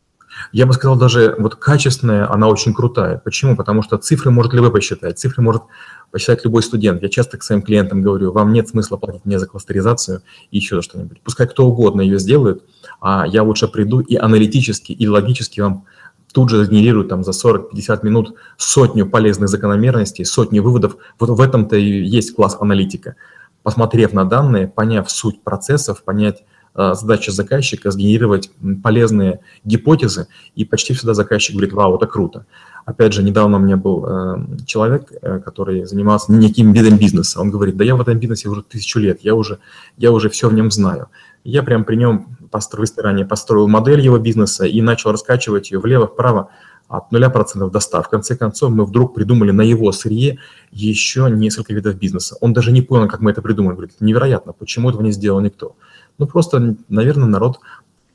Я 0.51 0.67
бы 0.67 0.73
сказал, 0.73 0.99
даже 0.99 1.37
вот 1.39 1.55
качественная, 1.55 2.29
она 2.29 2.49
очень 2.49 2.75
крутая. 2.75 3.19
Почему? 3.19 3.57
Потому 3.57 3.83
что 3.83 3.97
цифры 3.97 4.33
может 4.33 4.55
любой 4.55 4.73
посчитать. 4.73 5.21
Цифры 5.21 5.41
может 5.41 5.63
посчитать 6.11 6.45
любой 6.45 6.65
студент. 6.65 7.01
Я 7.01 7.09
часто 7.09 7.39
к 7.39 7.45
своим 7.45 7.63
клиентам 7.63 8.03
говорю, 8.03 8.33
вам 8.33 8.53
нет 8.53 8.69
смысла 8.69 8.97
платить 8.97 9.25
мне 9.25 9.39
за 9.39 9.47
кластеризацию 9.47 10.23
и 10.51 10.57
еще 10.57 10.83
что-нибудь. 10.83 11.21
Пускай 11.23 11.47
кто 11.47 11.65
угодно 11.65 12.01
ее 12.01 12.19
сделает, 12.19 12.65
а 13.01 13.25
я 13.25 13.45
лучше 13.45 13.69
приду 13.69 14.01
и 14.01 14.17
аналитически, 14.17 14.91
и 14.91 15.07
логически 15.07 15.61
вам 15.61 15.85
тут 16.33 16.51
же 16.51 16.67
генерирует 16.67 17.09
там 17.09 17.25
за 17.25 17.33
40-50 17.33 18.01
минут 18.03 18.35
сотню 18.57 19.07
полезных 19.07 19.49
закономерностей, 19.49 20.25
сотню 20.25 20.63
выводов. 20.63 20.97
Вот 21.19 21.31
в 21.31 21.41
этом-то 21.41 21.77
и 21.77 22.03
есть 22.05 22.35
класс 22.35 22.57
аналитика. 22.61 23.17
Посмотрев 23.63 24.13
на 24.13 24.25
данные, 24.25 24.69
поняв 24.69 25.11
суть 25.11 25.43
процессов, 25.43 26.03
понять 26.03 26.43
э, 26.75 26.95
задачи 26.95 27.31
заказчика, 27.31 27.91
сгенерировать 27.91 28.51
полезные 28.83 29.41
гипотезы, 29.65 30.29
и 30.55 30.65
почти 30.65 30.95
всегда 30.95 31.15
заказчик 31.15 31.57
говорит, 31.57 31.73
вау, 31.73 31.97
это 31.97 32.07
круто. 32.07 32.47
Опять 32.87 33.13
же, 33.13 33.23
недавно 33.23 33.59
у 33.59 33.61
меня 33.61 33.77
был 33.77 34.05
э, 34.07 34.37
человек, 34.67 35.13
э, 35.21 35.41
который 35.41 35.85
занимался 35.85 36.33
неким 36.33 36.73
видом 36.73 36.97
бизнеса. 36.97 37.41
Он 37.41 37.51
говорит, 37.51 37.77
да 37.77 37.85
я 37.85 37.95
в 37.95 38.01
этом 38.01 38.19
бизнесе 38.19 38.49
уже 38.49 38.63
тысячу 38.63 38.99
лет, 38.99 39.21
я 39.23 39.35
уже, 39.35 39.59
я 39.99 40.11
уже 40.11 40.31
все 40.31 40.49
в 40.49 40.55
нем 40.55 40.71
знаю. 40.71 41.09
Я 41.45 41.63
прям 41.63 41.85
при 41.85 41.97
нем 41.97 42.37
построил, 42.51 42.85
ресторане 42.85 43.25
построил 43.25 43.69
модель 43.69 44.01
его 44.01 44.19
бизнеса 44.19 44.67
и 44.67 44.83
начал 44.83 45.13
раскачивать 45.13 45.71
ее 45.71 45.79
влево-вправо 45.79 46.51
от 46.89 47.13
0% 47.13 47.71
до 47.71 47.81
100. 47.81 48.03
В 48.03 48.09
конце 48.09 48.37
концов, 48.37 48.73
мы 48.73 48.85
вдруг 48.85 49.15
придумали 49.15 49.53
на 49.53 49.63
его 49.63 49.93
сырье 49.93 50.39
еще 50.73 51.29
несколько 51.31 51.73
видов 51.73 51.97
бизнеса. 51.97 52.37
Он 52.41 52.53
даже 52.53 52.73
не 52.73 52.83
понял, 52.83 53.09
как 53.09 53.21
мы 53.21 53.31
это 53.31 53.43
придумали. 53.43 53.75
Говорит, 53.75 53.95
невероятно, 54.01 54.53
почему 54.53 54.91
этого 54.91 55.03
не 55.03 55.13
сделал 55.13 55.41
никто? 55.41 55.77
Ну, 56.19 56.27
просто, 56.27 56.77
наверное, 56.89 57.29
народ 57.29 57.61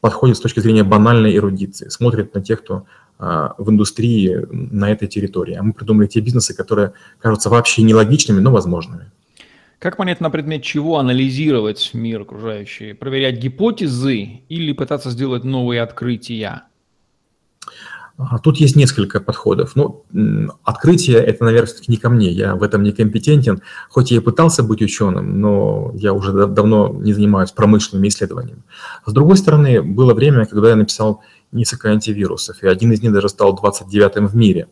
подходит 0.02 0.38
с 0.38 0.42
точки 0.42 0.60
зрения 0.60 0.84
банальной 0.84 1.36
эрудиции, 1.36 1.90
смотрит 1.90 2.36
на 2.36 2.42
тех, 2.42 2.62
кто 2.62 2.86
а, 3.18 3.56
в 3.58 3.70
индустрии 3.72 4.46
на 4.52 4.92
этой 4.92 5.08
территории. 5.08 5.56
А 5.56 5.64
мы 5.64 5.72
придумали 5.72 6.08
те 6.08 6.20
бизнесы, 6.20 6.54
которые 6.54 6.92
кажутся 7.20 7.50
вообще 7.50 7.82
нелогичными, 7.82 8.42
но 8.42 8.52
возможными. 8.52 9.10
Как 9.86 9.98
понять, 9.98 10.20
на 10.20 10.32
предмет 10.32 10.64
чего 10.64 10.98
анализировать 10.98 11.92
мир 11.94 12.22
окружающий? 12.22 12.94
Проверять 12.94 13.38
гипотезы 13.38 14.42
или 14.50 14.72
пытаться 14.72 15.12
сделать 15.12 15.44
новые 15.44 15.84
открытия? 15.84 16.64
А, 18.18 18.40
тут 18.40 18.58
есть 18.58 18.76
несколько 18.76 19.20
подходов. 19.20 19.76
Ну, 19.76 20.04
открытие– 20.64 21.18
это, 21.24 21.44
наверное, 21.44 21.68
все-таки 21.68 21.92
не 21.92 21.98
ко 21.98 22.10
мне. 22.10 22.32
Я 22.32 22.56
в 22.56 22.64
этом 22.64 22.82
не 22.82 22.94
компетентен. 22.94 23.62
Хоть 23.90 24.10
я 24.10 24.18
и 24.18 24.22
пытался 24.22 24.64
быть 24.64 24.82
ученым, 24.82 25.40
но 25.40 25.92
я 25.94 26.14
уже 26.14 26.34
давно 26.34 26.90
не 26.92 27.14
занимаюсь 27.14 27.52
промышленными 27.52 28.08
исследованиями. 28.08 28.64
С 29.06 29.14
другой 29.14 29.38
стороны, 29.38 29.84
было 29.84 30.16
время, 30.16 30.48
когда 30.48 30.70
я 30.70 30.76
написал 30.76 31.22
несколько 31.56 31.90
антивирусов, 31.90 32.62
и 32.62 32.68
один 32.68 32.92
из 32.92 33.02
них 33.02 33.12
даже 33.12 33.30
стал 33.30 33.56
29-м 33.56 34.28
в 34.28 34.36
мире. 34.36 34.68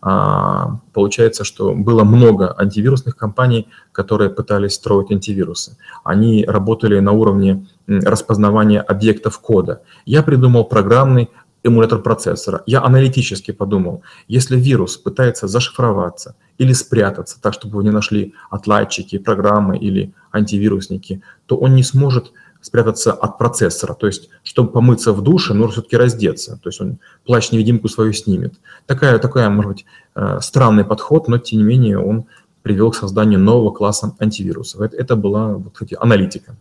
А, 0.00 0.78
получается, 0.92 1.44
что 1.44 1.74
было 1.74 2.04
много 2.04 2.54
антивирусных 2.56 3.16
компаний, 3.16 3.68
которые 3.92 4.30
пытались 4.30 4.74
строить 4.74 5.10
антивирусы. 5.10 5.76
Они 6.04 6.44
работали 6.44 7.00
на 7.00 7.12
уровне 7.12 7.66
распознавания 7.86 8.80
объектов 8.80 9.38
кода. 9.40 9.82
Я 10.06 10.22
придумал 10.22 10.64
программный 10.64 11.28
эмулятор 11.64 12.00
процессора. 12.00 12.62
Я 12.66 12.82
аналитически 12.82 13.50
подумал, 13.50 14.02
если 14.28 14.56
вирус 14.56 14.96
пытается 14.96 15.48
зашифроваться 15.48 16.36
или 16.58 16.72
спрятаться 16.72 17.40
так, 17.40 17.54
чтобы 17.54 17.72
его 17.72 17.82
не 17.82 17.90
нашли 17.90 18.34
отладчики, 18.50 19.18
программы 19.18 19.76
или 19.78 20.12
антивирусники, 20.32 21.22
то 21.46 21.56
он 21.56 21.74
не 21.74 21.82
сможет 21.82 22.32
спрятаться 22.68 23.12
от 23.12 23.38
процессора. 23.38 23.94
То 23.94 24.06
есть, 24.06 24.28
чтобы 24.42 24.70
помыться 24.70 25.12
в 25.12 25.22
душе, 25.22 25.54
нужно 25.54 25.72
все-таки 25.72 25.96
раздеться. 25.96 26.58
То 26.62 26.68
есть 26.68 26.80
он 26.80 26.98
плащ-невидимку 27.26 27.88
свою 27.88 28.12
снимет. 28.12 28.54
Такая, 28.86 29.18
такая, 29.18 29.50
может 29.50 29.72
быть, 29.72 29.84
э, 30.14 30.38
странный 30.40 30.84
подход, 30.84 31.28
но 31.28 31.38
тем 31.38 31.58
не 31.58 31.64
менее 31.64 31.98
он 31.98 32.24
привел 32.62 32.90
к 32.90 32.96
созданию 32.96 33.40
нового 33.40 33.72
класса 33.72 34.14
антивирусов. 34.20 34.80
Это, 34.80 34.96
это 34.96 35.16
была, 35.16 35.54
вот, 35.54 35.72
кстати, 35.72 35.96
аналитика. 36.00 36.56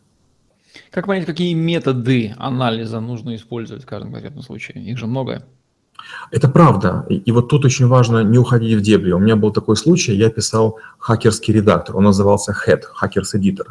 Как 0.91 1.07
понять, 1.07 1.25
какие 1.25 1.53
методы 1.53 2.33
анализа 2.37 2.99
нужно 2.99 3.35
использовать 3.35 3.83
в 3.83 3.85
каждом 3.85 4.11
конкретном 4.11 4.43
случае? 4.43 4.83
Их 4.83 4.97
же 4.97 5.05
много. 5.05 5.43
Это 6.31 6.47
правда. 6.47 7.05
И, 7.09 7.15
и 7.15 7.31
вот 7.31 7.49
тут 7.49 7.65
очень 7.65 7.87
важно 7.87 8.23
не 8.23 8.37
уходить 8.37 8.77
в 8.77 8.81
дебри. 8.81 9.11
У 9.11 9.19
меня 9.19 9.35
был 9.35 9.51
такой 9.51 9.75
случай, 9.75 10.15
я 10.15 10.29
писал 10.29 10.79
хакерский 10.97 11.53
редактор, 11.53 11.97
он 11.97 12.03
назывался 12.03 12.51
HEAD, 12.51 12.83
Hackers 13.01 13.35
Editor. 13.35 13.67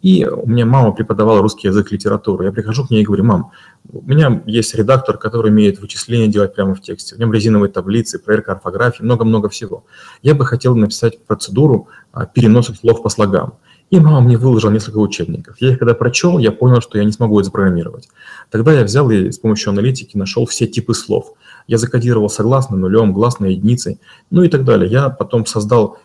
И 0.00 0.24
у 0.24 0.46
меня 0.46 0.64
мама 0.64 0.92
преподавала 0.92 1.42
русский 1.42 1.68
язык, 1.68 1.90
литературу. 1.90 2.44
Я 2.44 2.52
прихожу 2.52 2.86
к 2.86 2.90
ней 2.90 3.02
и 3.02 3.04
говорю, 3.04 3.24
мам, 3.24 3.50
у 3.92 4.02
меня 4.02 4.42
есть 4.46 4.74
редактор, 4.74 5.18
который 5.18 5.50
умеет 5.50 5.80
вычисления 5.80 6.28
делать 6.28 6.54
прямо 6.54 6.74
в 6.74 6.80
тексте. 6.80 7.16
В 7.16 7.18
нем 7.18 7.32
резиновые 7.32 7.70
таблицы, 7.70 8.20
проверка 8.20 8.52
орфографии, 8.52 9.02
много-много 9.02 9.48
всего. 9.48 9.84
Я 10.22 10.34
бы 10.34 10.46
хотел 10.46 10.76
написать 10.76 11.24
процедуру 11.24 11.88
а, 12.12 12.26
переноса 12.26 12.74
слов 12.74 13.02
по 13.02 13.08
слогам. 13.08 13.54
И 13.90 13.98
мама 13.98 14.20
мне 14.20 14.36
выложила 14.36 14.70
несколько 14.70 14.98
учебников. 14.98 15.56
Я 15.60 15.70
их 15.72 15.78
когда 15.78 15.94
прочел, 15.94 16.38
я 16.38 16.52
понял, 16.52 16.80
что 16.80 16.98
я 16.98 17.04
не 17.04 17.12
смогу 17.12 17.40
это 17.40 17.46
запрограммировать. 17.46 18.08
Тогда 18.50 18.72
я 18.72 18.84
взял 18.84 19.10
и 19.10 19.32
с 19.32 19.38
помощью 19.38 19.70
аналитики 19.70 20.16
нашел 20.16 20.46
все 20.46 20.66
типы 20.66 20.94
слов. 20.94 21.32
Я 21.66 21.78
закодировал 21.78 22.28
согласно 22.28 22.76
нулем, 22.76 23.12
гласной 23.12 23.54
единицей, 23.54 23.98
ну 24.30 24.42
и 24.42 24.48
так 24.48 24.64
далее. 24.64 24.90
Я 24.90 25.08
потом 25.08 25.46
создал 25.46 25.98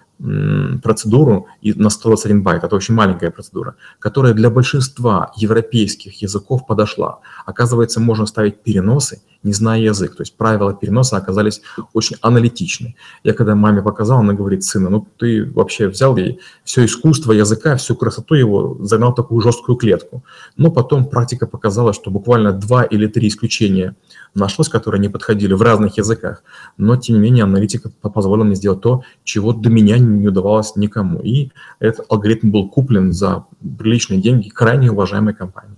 процедуру 0.81 1.47
на 1.61 1.89
121 1.89 2.43
байт, 2.43 2.63
это 2.63 2.75
очень 2.75 2.95
маленькая 2.95 3.31
процедура, 3.31 3.75
которая 3.99 4.33
для 4.33 4.49
большинства 4.49 5.31
европейских 5.35 6.21
языков 6.21 6.65
подошла. 6.65 7.19
Оказывается, 7.45 7.99
можно 7.99 8.25
ставить 8.25 8.63
переносы, 8.63 9.21
не 9.43 9.53
зная 9.53 9.81
язык. 9.81 10.15
То 10.15 10.21
есть 10.21 10.37
правила 10.37 10.73
переноса 10.73 11.17
оказались 11.17 11.61
очень 11.93 12.15
аналитичны. 12.21 12.95
Я 13.23 13.33
когда 13.33 13.55
маме 13.55 13.81
показал, 13.81 14.19
она 14.19 14.33
говорит, 14.33 14.63
сына, 14.63 14.89
ну 14.89 15.05
ты 15.17 15.45
вообще 15.45 15.87
взял 15.89 16.17
и 16.17 16.37
все 16.63 16.85
искусство 16.85 17.33
языка, 17.33 17.75
всю 17.75 17.95
красоту 17.95 18.35
его 18.35 18.77
загнал 18.79 19.11
в 19.11 19.15
такую 19.15 19.41
жесткую 19.41 19.75
клетку. 19.75 20.23
Но 20.57 20.71
потом 20.71 21.05
практика 21.05 21.47
показала, 21.47 21.93
что 21.93 22.11
буквально 22.11 22.53
два 22.53 22.83
или 22.83 23.07
три 23.07 23.27
исключения 23.27 23.95
нашлось, 24.33 24.69
которые 24.69 24.99
не 25.01 25.09
подходили 25.09 25.53
в 25.53 25.61
разных 25.61 25.97
языках. 25.97 26.43
Но, 26.77 26.95
тем 26.95 27.15
не 27.15 27.21
менее, 27.21 27.43
аналитика 27.43 27.89
позволила 27.89 28.45
мне 28.45 28.55
сделать 28.55 28.81
то, 28.81 29.03
чего 29.23 29.53
до 29.53 29.69
меня 29.69 29.97
не 29.97 30.12
удавалось 30.27 30.75
никому. 30.75 31.19
И 31.19 31.51
этот 31.79 32.05
алгоритм 32.09 32.51
был 32.51 32.69
куплен 32.69 33.11
за 33.11 33.45
приличные 33.77 34.21
деньги 34.21 34.49
крайне 34.49 34.91
уважаемой 34.91 35.33
компанией. 35.33 35.77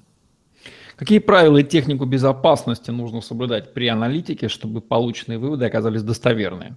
Какие 0.95 1.19
правила 1.19 1.57
и 1.57 1.63
технику 1.63 2.05
безопасности 2.05 2.89
нужно 2.91 3.21
соблюдать 3.21 3.73
при 3.73 3.87
аналитике, 3.87 4.47
чтобы 4.47 4.79
полученные 4.79 5.39
выводы 5.39 5.65
оказались 5.65 6.03
достоверными? 6.03 6.75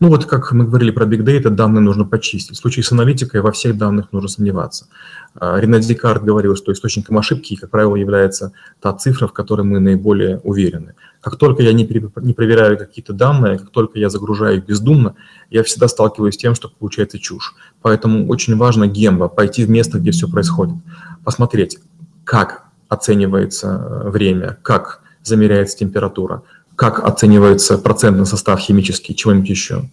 Ну 0.00 0.08
вот, 0.08 0.26
как 0.26 0.52
мы 0.52 0.64
говорили 0.64 0.90
про 0.90 1.06
Big 1.06 1.24
Data, 1.24 1.50
данные 1.50 1.80
нужно 1.80 2.04
почистить. 2.04 2.56
В 2.56 2.60
случае 2.60 2.84
с 2.84 2.92
аналитикой 2.92 3.40
во 3.40 3.52
всех 3.52 3.76
данных 3.76 4.12
нужно 4.12 4.28
сомневаться. 4.28 4.86
А, 5.34 5.58
Рене 5.58 5.80
Декарт 5.80 6.22
говорил, 6.22 6.56
что 6.56 6.72
источником 6.72 7.18
ошибки, 7.18 7.56
как 7.56 7.70
правило, 7.70 7.96
является 7.96 8.52
та 8.80 8.92
цифра, 8.92 9.26
в 9.26 9.32
которой 9.32 9.62
мы 9.62 9.80
наиболее 9.80 10.38
уверены. 10.38 10.94
Как 11.20 11.36
только 11.36 11.62
я 11.62 11.72
не, 11.72 11.82
не 11.82 12.32
проверяю 12.32 12.78
какие-то 12.78 13.12
данные, 13.12 13.58
как 13.58 13.70
только 13.70 13.98
я 13.98 14.08
загружаю 14.08 14.58
их 14.58 14.66
бездумно, 14.66 15.16
я 15.50 15.64
всегда 15.64 15.88
сталкиваюсь 15.88 16.34
с 16.34 16.38
тем, 16.38 16.54
что 16.54 16.68
получается 16.68 17.18
чушь. 17.18 17.54
Поэтому 17.82 18.28
очень 18.28 18.56
важно 18.56 18.86
гембо, 18.86 19.28
пойти 19.28 19.64
в 19.64 19.70
место, 19.70 19.98
где 19.98 20.12
все 20.12 20.28
происходит, 20.28 20.76
посмотреть, 21.24 21.78
как 22.24 22.64
оценивается 22.88 24.02
э, 24.04 24.10
время, 24.10 24.58
как 24.62 25.02
замеряется 25.22 25.78
температура, 25.78 26.42
как 26.78 27.00
оценивается 27.00 27.76
процентный 27.76 28.24
состав 28.24 28.60
химический, 28.60 29.12
чего-нибудь 29.12 29.50
еще. 29.50 29.90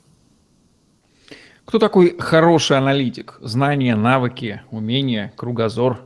Кто 1.65 1.79
такой 1.79 2.15
хороший 2.19 2.77
аналитик? 2.77 3.39
Знания, 3.41 3.95
навыки, 3.95 4.61
умения, 4.69 5.33
кругозор? 5.35 5.97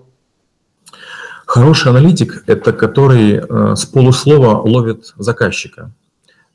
Хороший 1.45 1.89
аналитик– 1.89 2.43
это 2.48 2.71
который 2.71 3.41
э, 3.41 3.75
с 3.75 3.86
полуслова 3.86 4.62
ловит 4.62 5.13
заказчика. 5.17 5.91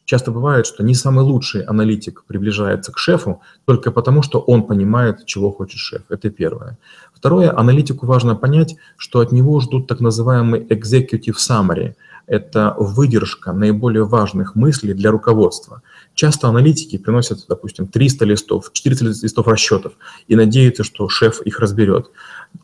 Часто 0.07 0.31
бывает, 0.31 0.67
что 0.67 0.83
не 0.83 0.95
самый 0.95 1.25
лучший 1.25 1.63
аналитик 1.63 2.25
приближается 2.27 2.93
к 2.93 2.99
шефу 2.99 3.43
только 3.67 3.91
потому, 3.91 4.23
что 4.23 4.41
он 4.41 4.63
понимает, 4.63 5.27
чего 5.27 5.51
хочет 5.51 5.79
шеф. 5.79 6.03
Это 6.09 6.31
первое. 6.31 6.79
Второе, 7.13 7.59
аналитику 7.59 8.07
важно 8.07 8.37
понять, 8.37 8.77
что 8.97 9.21
от 9.21 9.33
него 9.33 9.61
ждут 9.61 9.87
так 9.87 10.01
называемый 10.01 10.61
executive 10.61 11.37
summary. 11.37 11.95
Это 12.27 12.75
выдержка 12.79 13.53
наиболее 13.53 14.05
важных 14.05 14.55
мыслей 14.55 14.95
для 14.95 15.11
руководства. 15.11 15.83
Часто 16.15 16.49
аналитики 16.49 16.97
приносят, 16.97 17.45
допустим, 17.49 17.87
300 17.87 18.25
листов, 18.25 18.71
400 18.73 19.25
листов 19.25 19.47
расчетов 19.47 19.93
и 20.27 20.37
надеются, 20.37 20.85
что 20.85 21.09
шеф 21.09 21.41
их 21.43 21.61
разберет. 21.61 22.11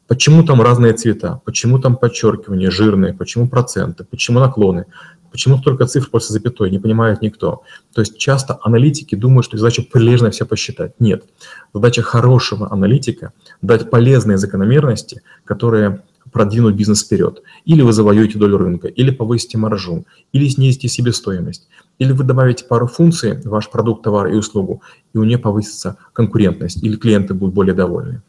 Почему 0.06 0.44
там 0.44 0.62
разные 0.62 0.92
цвета, 0.94 1.40
почему 1.44 1.78
там 1.78 1.96
подчеркивания 1.96 2.70
жирные, 2.70 3.12
почему 3.12 3.48
проценты, 3.48 4.04
почему 4.04 4.40
наклоны. 4.40 4.86
Почему 5.30 5.60
только 5.60 5.86
цифр 5.86 6.08
после 6.10 6.32
запятой, 6.32 6.70
не 6.70 6.78
понимает 6.78 7.22
никто. 7.22 7.62
То 7.94 8.00
есть 8.00 8.18
часто 8.18 8.58
аналитики 8.62 9.14
думают, 9.14 9.44
что 9.44 9.56
задача 9.56 9.82
прилежно 9.82 10.30
все 10.30 10.44
посчитать. 10.44 10.94
Нет. 10.98 11.24
Задача 11.72 12.02
хорошего 12.02 12.72
аналитика– 12.72 13.32
дать 13.62 13.90
полезные 13.90 14.38
закономерности, 14.38 15.22
которые 15.44 16.02
продвинут 16.32 16.74
бизнес 16.74 17.04
вперед. 17.04 17.42
Или 17.64 17.82
вы 17.82 17.92
завоюете 17.92 18.38
долю 18.38 18.58
рынка, 18.58 18.88
или 18.88 19.10
повысите 19.10 19.58
маржу, 19.58 20.06
или 20.32 20.48
снизите 20.48 20.88
себестоимость, 20.88 21.68
или 21.98 22.12
вы 22.12 22.24
добавите 22.24 22.64
пару 22.64 22.86
функций 22.86 23.40
в 23.40 23.46
ваш 23.46 23.70
продукт, 23.70 24.02
товар 24.02 24.28
и 24.28 24.34
услугу, 24.34 24.82
и 25.12 25.18
у 25.18 25.24
нее 25.24 25.38
повысится 25.38 25.96
конкурентность, 26.12 26.82
или 26.82 26.96
клиенты 26.96 27.34
будут 27.34 27.54
более 27.54 27.74
довольны 27.74 28.22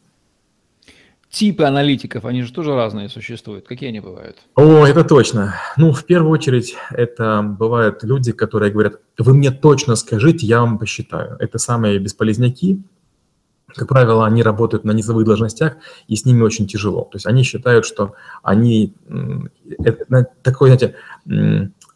типы 1.32 1.64
аналитиков, 1.64 2.24
они 2.24 2.42
же 2.42 2.52
тоже 2.52 2.74
разные 2.74 3.08
существуют. 3.08 3.66
Какие 3.66 3.88
они 3.88 4.00
бывают? 4.00 4.36
О, 4.54 4.86
это 4.86 5.02
точно. 5.02 5.54
Ну, 5.76 5.92
в 5.92 6.04
первую 6.04 6.30
очередь, 6.30 6.76
это 6.90 7.42
бывают 7.42 8.04
люди, 8.04 8.32
которые 8.32 8.70
говорят, 8.70 9.00
вы 9.18 9.34
мне 9.34 9.50
точно 9.50 9.96
скажите, 9.96 10.46
я 10.46 10.60
вам 10.60 10.78
посчитаю. 10.78 11.36
Это 11.40 11.58
самые 11.58 11.98
бесполезняки. 11.98 12.82
Как 13.74 13.88
правило, 13.88 14.26
они 14.26 14.42
работают 14.42 14.84
на 14.84 14.92
низовых 14.92 15.24
должностях, 15.24 15.74
и 16.08 16.16
с 16.16 16.24
ними 16.24 16.42
очень 16.42 16.66
тяжело. 16.66 17.02
То 17.04 17.16
есть 17.16 17.26
они 17.26 17.42
считают, 17.42 17.84
что 17.84 18.14
они 18.42 18.94
это 19.78 20.26
такой, 20.42 20.70
знаете, 20.70 20.94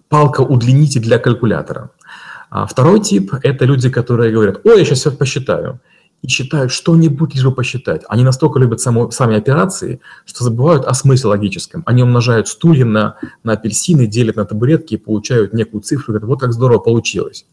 палка-удлинитель 0.09 1.03
для 1.03 1.19
калькулятора. 1.19 1.91
А 2.51 2.67
второй 2.67 3.01
тип– 3.01 3.35
это 3.43 3.65
люди, 3.65 3.91
которые 3.91 4.33
говорят, 4.33 4.61
ой, 4.65 4.79
я 4.79 4.85
сейчас 4.85 5.01
все 5.01 5.11
посчитаю. 5.11 5.81
и 6.23 6.29
считают 6.29 6.73
что-нибудь, 6.73 7.35
лишь 7.35 7.45
бы 7.45 7.53
посчитать. 7.53 8.03
Они 8.09 8.25
настолько 8.25 8.59
любят 8.59 8.81
само, 8.81 9.11
сами 9.11 9.37
операции, 9.37 10.01
что 10.25 10.45
забывают 10.45 10.85
о 10.85 10.95
смысле 10.95 11.31
логическом. 11.31 11.83
Они 11.87 12.03
умножают 12.03 12.49
стулья 12.49 12.85
на, 12.85 13.17
на 13.45 13.53
апельсины, 13.53 14.07
делят 14.07 14.37
на 14.37 14.45
табуретки 14.45 14.95
и 14.95 14.99
получают 14.99 15.53
некую 15.53 15.83
цифру. 15.83 16.15
Говорят, 16.15 16.29
вот 16.29 16.41
как 16.41 16.53
здорово 16.53 16.79
получилось. 16.79 17.47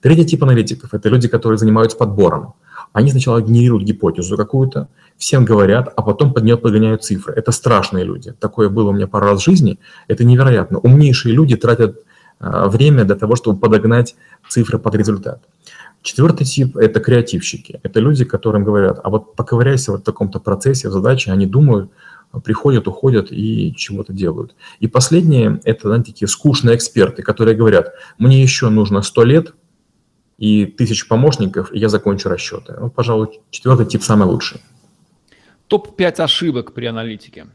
Третий 0.00 0.24
тип 0.24 0.42
аналитиков– 0.42 0.90
это 0.94 1.08
люди, 1.08 1.28
которые 1.28 1.58
занимаются 1.58 1.96
подбором. 1.96 2.54
Они 2.92 3.10
сначала 3.10 3.40
генерируют 3.42 3.84
гипотезу 3.84 4.36
какую-то, 4.36 4.88
всем 5.16 5.44
говорят, 5.44 5.92
а 5.94 6.02
потом 6.02 6.32
под 6.32 6.44
нее 6.44 6.56
подгоняют 6.56 7.04
цифры. 7.04 7.34
Это 7.34 7.52
страшные 7.52 8.04
люди. 8.04 8.32
Такое 8.32 8.68
было 8.68 8.90
у 8.90 8.92
меня 8.92 9.06
пару 9.06 9.26
раз 9.26 9.40
в 9.40 9.44
жизни. 9.44 9.78
Это 10.08 10.24
невероятно. 10.24 10.78
Умнейшие 10.78 11.34
люди 11.34 11.56
тратят 11.56 12.00
а, 12.40 12.68
время 12.68 13.04
для 13.04 13.14
того, 13.14 13.36
чтобы 13.36 13.60
подогнать 13.60 14.16
цифры 14.48 14.78
под 14.78 14.94
результат. 14.94 15.42
Четвертый 16.02 16.46
тип– 16.46 16.76
это 16.78 16.98
креативщики. 17.00 17.78
Это 17.82 18.00
люди, 18.00 18.24
которым 18.24 18.64
говорят, 18.64 18.98
а 19.04 19.10
вот 19.10 19.36
поковыряйся 19.36 19.92
вот 19.92 20.00
в 20.00 20.04
таком-то 20.04 20.40
процессе, 20.40 20.88
в 20.88 20.92
задаче, 20.92 21.30
они 21.30 21.44
думают, 21.44 21.90
приходят, 22.42 22.88
уходят 22.88 23.28
и 23.30 23.74
чего-то 23.76 24.14
делают. 24.14 24.54
И 24.80 24.88
последние– 24.88 25.60
это 25.64 25.88
знаете, 25.88 26.12
такие 26.12 26.28
скучные 26.28 26.76
эксперты, 26.76 27.22
которые 27.22 27.54
говорят, 27.54 27.92
мне 28.16 28.42
еще 28.42 28.70
нужно 28.70 29.02
100 29.02 29.24
лет 29.24 29.54
и 30.40 30.66
тысячу 30.66 31.06
помощников, 31.06 31.72
и 31.72 31.78
я 31.78 31.88
закончу 31.88 32.28
расчеты. 32.28 32.74
Ну, 32.80 32.90
пожалуй, 32.90 33.40
четвертый 33.50 33.86
тип 33.86 34.02
самый 34.02 34.26
лучший. 34.26 34.60
Топ-5 35.68 36.22
ошибок 36.22 36.72
при 36.72 36.86
аналитике. 36.86 37.46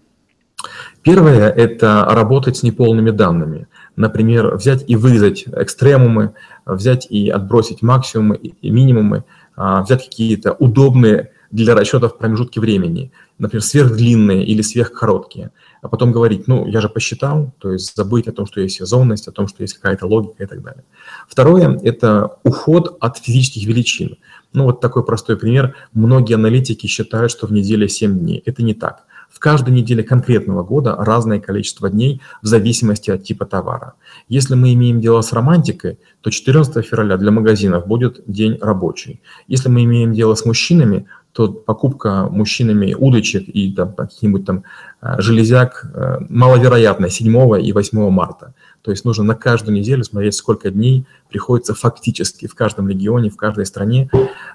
Первое– 1.02 1.50
это 1.58 2.08
работать 2.10 2.58
с 2.58 2.64
неполными 2.64 3.12
данными. 3.12 3.68
Например, 3.96 4.56
взять 4.56 4.84
и 4.88 4.96
вырезать 4.96 5.46
экстремумы, 5.48 6.34
взять 6.66 7.08
и 7.10 7.30
отбросить 7.30 7.82
максимумы 7.82 8.36
и 8.38 8.70
минимумы, 8.70 9.24
а, 9.56 9.82
взять 9.82 10.06
какие-то 10.06 10.54
удобные 10.54 11.32
для 11.52 11.76
расчетов 11.76 12.18
промежутки 12.18 12.60
времени, 12.60 13.12
например, 13.38 13.64
сверхдлинные 13.64 14.46
или 14.46 14.62
сверхкороткие, 14.62 15.52
а 15.86 15.88
потом 15.88 16.12
говорить, 16.12 16.48
ну, 16.48 16.66
я 16.66 16.82
же 16.82 16.90
посчитал, 16.90 17.54
то 17.60 17.72
есть 17.72 17.96
забыть 17.96 18.28
о 18.28 18.32
том, 18.32 18.48
что 18.48 18.60
есть 18.60 18.78
сезонность, 18.78 19.28
о 19.28 19.32
том, 19.32 19.48
что 19.48 19.62
есть 19.62 19.76
какая-то 19.76 20.08
логика 20.08 20.44
и 20.44 20.48
так 20.48 20.64
далее. 20.64 20.84
Второе– 21.30 21.80
это 21.84 22.40
уход 22.44 22.98
от 23.00 23.20
физических 23.20 23.68
величин. 23.68 24.18
Ну, 24.54 24.64
вот 24.64 24.82
такой 24.82 25.06
простой 25.06 25.38
пример. 25.38 25.76
Многие 25.94 26.34
аналитики 26.34 26.88
считают, 26.88 27.32
что 27.32 27.46
в 27.46 27.52
неделе 27.52 27.88
7 27.88 28.18
дней. 28.18 28.42
Это 28.48 28.64
не 28.64 28.74
так. 28.74 29.04
В 29.30 29.38
каждой 29.38 29.76
неделе 29.76 30.02
конкретного 30.04 30.64
года 30.64 30.96
разное 30.98 31.40
количество 31.40 31.90
дней 31.90 32.20
в 32.42 32.48
зависимости 32.48 33.12
от 33.12 33.24
типа 33.24 33.46
товара. 33.46 33.94
Если 34.28 34.56
мы 34.56 34.74
имеем 34.74 35.02
дело 35.02 35.22
с 35.22 35.34
романтикой, 35.34 36.00
то 36.22 36.32
14 36.32 36.84
февраля 36.84 37.18
для 37.18 37.30
магазинов 37.30 37.86
будет 37.86 38.22
день 38.26 38.58
рабочий. 38.60 39.22
Если 39.48 39.70
мы 39.70 39.84
имеем 39.84 40.14
дело 40.14 40.34
с 40.34 40.46
мужчинами, 40.46 41.06
то 41.36 41.50
покупка 41.50 42.30
мужчинами 42.32 42.94
удочек 42.94 43.44
и 43.50 43.70
там, 43.74 43.92
каких-нибудь 43.92 44.46
там 44.46 44.64
э, 45.02 45.16
железяк 45.20 45.86
э, 45.94 46.20
маловероятна 46.30 47.10
7 47.10 47.62
и 47.62 47.74
8 47.74 48.10
марта. 48.10 48.54
То 48.82 48.92
есть 48.92 49.04
нужно 49.04 49.26
на 49.26 49.36
каждую 49.36 49.76
неделю 49.76 50.06
смотреть, 50.06 50.36
сколько 50.36 50.72
дней 50.72 51.06
приходится 51.30 51.76
фактически 51.76 52.48
в 52.48 52.56
каждом 52.56 52.88
регионе, 52.88 53.30
в 53.30 53.36
каждой 53.36 53.66
стране. 53.66 54.10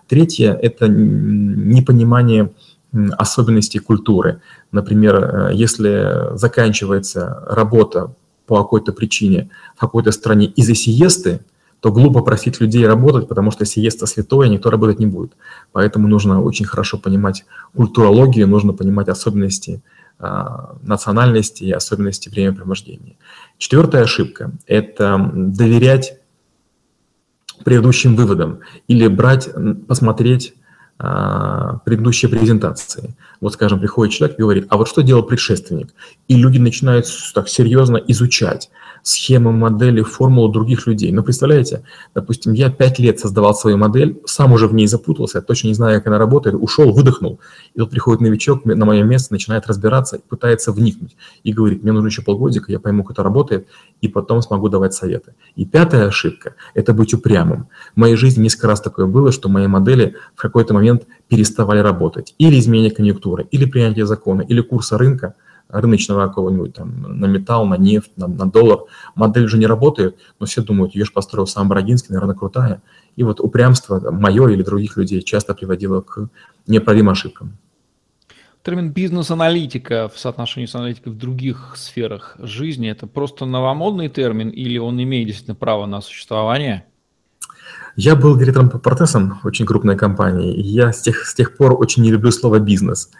Третье– 0.09 0.55
это 0.63 0.89
непонимание 0.89 2.51
особенностей 3.19 3.79
культуры. 3.79 4.41
Например, 4.73 5.17
э, 5.17 5.51
если 5.53 6.35
заканчивается 6.35 7.45
работа 7.47 8.15
по 8.47 8.57
какой-то 8.57 8.95
причине 8.95 9.51
в 9.77 9.81
какой-то 9.81 10.13
стране 10.13 10.47
из-за 10.47 10.75
сиесты, 10.75 11.41
то 11.81 11.91
глупо 11.91 12.21
просить 12.21 12.61
людей 12.61 12.87
работать, 12.87 13.29
потому 13.29 13.51
что 13.51 13.65
сиеста 13.65 14.07
святое, 14.07 14.49
никто 14.49 14.71
работать 14.71 14.99
не 14.99 15.07
будет. 15.07 15.33
Поэтому 15.73 16.09
нужно 16.09 16.43
очень 16.43 16.67
хорошо 16.67 16.99
понимать 16.99 17.45
культурологию, 17.75 18.47
нужно 18.47 18.73
понимать 18.73 19.09
особенности 19.09 19.83
а, 20.19 20.77
национальности 20.83 21.65
и 21.65 21.73
особенности 21.73 22.29
времяпровождения. 22.29 23.17
Четвертая 23.57 24.03
ошибка– 24.03 24.53
это 24.67 25.31
доверять 25.35 26.19
предыдущим 27.65 28.17
выводам 28.17 28.61
или 28.87 29.07
брать, 29.07 29.49
посмотреть 29.89 30.55
а, 30.99 31.79
предыдущие 31.87 32.31
презентации. 32.31 33.17
Вот, 33.41 33.55
скажем, 33.55 33.81
приходит 33.81 34.13
человек 34.13 34.39
и 34.39 34.43
говорит, 34.43 34.67
а 34.69 34.77
вот 34.77 34.87
что 34.87 35.03
делал 35.03 35.23
предшественник? 35.23 35.95
И 36.29 36.35
люди 36.35 36.59
начинают 36.59 37.07
так 37.35 37.49
серьезно 37.49 37.97
изучать 37.97 38.71
схемы, 39.03 39.53
модели, 39.53 40.03
формулу 40.03 40.49
других 40.49 40.87
людей. 40.87 41.13
Но 41.13 41.23
представляете, 41.23 41.85
допустим, 42.15 42.53
я 42.53 42.71
пять 42.71 42.99
лет 42.99 43.21
создавал 43.21 43.55
свою 43.55 43.77
модель, 43.77 44.21
сам 44.25 44.53
уже 44.53 44.67
в 44.67 44.75
ней 44.75 44.87
запутался, 44.87 45.43
точно 45.43 45.69
не 45.69 45.75
знаю, 45.75 45.99
как 45.99 46.09
она 46.09 46.19
работает, 46.19 46.57
ушел, 46.59 46.93
выдохнул. 46.93 47.41
И 47.75 47.79
тут 47.79 47.91
приходит 47.91 48.21
новичок 48.21 48.65
на 48.65 48.85
мое 48.85 49.03
место, 49.03 49.33
начинает 49.33 49.67
разбираться 49.67 50.21
пытается 50.29 50.73
вникнуть. 50.73 51.17
И 51.43 51.53
говорит, 51.53 51.83
мне 51.83 51.93
нужно 51.93 52.09
еще 52.09 52.23
полгодика, 52.23 52.71
я 52.71 52.81
пойму, 52.81 53.05
как 53.05 53.13
это 53.13 53.23
работает, 53.23 53.67
и 54.01 54.09
потом 54.09 54.43
смогу 54.43 54.69
давать 54.69 54.95
советы. 54.95 55.35
И 55.57 55.67
пятая 55.67 56.07
ошибка– 56.07 56.55
это 56.75 56.93
быть 56.95 57.13
упрямым. 57.15 57.69
В 57.95 57.99
моей 57.99 58.17
жизни 58.17 58.43
несколько 58.43 58.69
раз 58.69 58.81
такое 58.81 59.07
было, 59.07 59.33
что 59.33 59.49
мои 59.49 59.67
модели 59.67 60.17
в 60.35 60.41
какой-то 60.41 60.75
момент 60.75 61.07
переставали 61.29 61.81
работать. 61.81 62.35
Или 62.39 62.59
изменение 62.59 62.91
конъюнктуры, 62.91 63.47
или 63.51 63.65
принятие 63.65 64.07
закона, 64.07 64.43
или 64.43 64.61
курса 64.61 64.99
рынка– 64.99 65.35
рыночного 65.73 66.27
какого-нибудь 66.29 66.75
там 66.75 67.21
на 67.21 67.27
металл, 67.27 67.67
на 67.67 67.77
нефть, 67.77 68.13
на, 68.17 68.27
на 68.27 68.51
доллар. 68.51 68.81
Модель 69.15 69.45
уже 69.45 69.59
не 69.59 69.67
работает, 69.67 70.19
но 70.39 70.47
все 70.47 70.63
думают, 70.63 70.95
ее 70.95 71.05
же 71.05 71.13
построил 71.13 71.47
сам 71.47 71.69
Бородинский, 71.69 72.13
наверное, 72.13 72.35
крутая. 72.35 72.83
И 73.17 73.23
вот 73.23 73.41
упрямство 73.41 74.11
мое 74.11 74.49
или 74.49 74.63
других 74.63 74.97
людей 74.97 75.23
часто 75.23 75.55
приводило 75.55 76.01
к 76.01 76.29
неправимым 76.67 77.13
ошибкам. 77.13 77.59
Термин 78.63 78.93
бизнес-аналитика 78.93 80.11
в 80.15 80.19
соотношении 80.19 80.67
с 80.67 80.75
аналитикой 80.75 81.13
в 81.13 81.17
других 81.17 81.73
сферах 81.77 82.37
жизни– 82.39 82.91
это 82.91 83.07
просто 83.07 83.47
новомодный 83.47 84.11
термин 84.11 84.51
или 84.51 84.77
он 84.77 85.03
имеет 85.03 85.29
действительно 85.29 85.55
право 85.55 85.87
на 85.87 86.03
существование? 86.03 86.85
Я 87.97 88.17
был 88.17 88.37
директором 88.37 88.69
по 88.69 88.79
процессам 88.79 89.41
очень 89.45 89.65
крупной 89.65 89.97
компании, 89.97 90.55
и 90.55 90.63
я 90.63 90.93
с 90.93 91.01
тех, 91.01 91.27
с 91.27 91.35
тех 91.35 91.57
пор 91.57 91.73
очень 91.73 92.03
не 92.03 92.11
люблю 92.11 92.31
слово 92.31 92.59
«бизнес». 92.59 93.11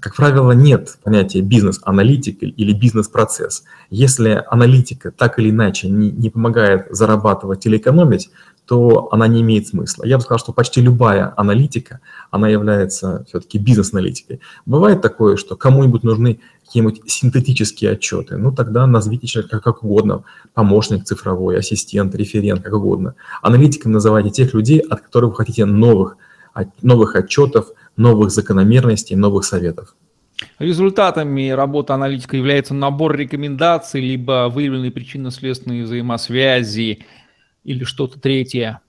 Как 0.00 0.16
правило, 0.16 0.52
нет 0.52 0.96
понятия 1.02 1.42
бизнес-аналитик 1.42 2.42
или 2.42 2.72
бизнес-процесс. 2.72 3.64
Если 3.90 4.42
аналитика 4.48 5.10
так 5.10 5.38
или 5.38 5.50
иначе 5.50 5.88
не, 5.88 6.10
не 6.10 6.30
помогает 6.30 6.86
зарабатывать 6.90 7.66
или 7.66 7.76
экономить, 7.76 8.30
то 8.66 9.08
она 9.12 9.26
не 9.26 9.42
имеет 9.42 9.68
смысла. 9.68 10.04
Я 10.04 10.16
бы 10.16 10.22
сказал, 10.22 10.38
что 10.38 10.52
почти 10.52 10.80
любая 10.80 11.34
аналитика, 11.36 12.00
она 12.30 12.48
является 12.48 13.24
все-таки 13.28 13.58
бизнес-аналитикой. 13.58 14.40
Бывает 14.64 15.02
такое, 15.02 15.36
что 15.36 15.56
кому-нибудь 15.56 16.04
нужны 16.04 16.40
какие-нибудь 16.64 17.02
синтетические 17.06 17.90
отчеты, 17.90 18.38
ну 18.38 18.50
тогда 18.50 18.86
назовите 18.86 19.26
человека 19.26 19.60
как 19.60 19.84
угодно, 19.84 20.24
помощник 20.54 21.04
цифровой, 21.04 21.58
ассистент, 21.58 22.14
референт, 22.14 22.62
как 22.62 22.72
угодно. 22.72 23.14
Аналитиком 23.42 23.92
называйте 23.92 24.30
тех 24.30 24.54
людей, 24.54 24.78
от 24.78 25.02
которых 25.02 25.32
вы 25.32 25.36
хотите 25.36 25.66
новых, 25.66 26.16
новых 26.80 27.14
отчетов, 27.14 27.66
новых 27.96 28.30
закономерностей, 28.30 29.16
новых 29.16 29.44
советов. 29.44 29.94
Результатами 30.58 31.50
работы 31.50 31.92
аналитика 31.92 32.36
является 32.36 32.74
набор 32.74 33.16
рекомендаций, 33.16 34.00
либо 34.00 34.48
выявленные 34.48 34.90
причинно-следственные 34.90 35.84
взаимосвязи 35.84 37.06
или 37.64 37.84
что-то 37.84 38.20
третье. 38.20 38.80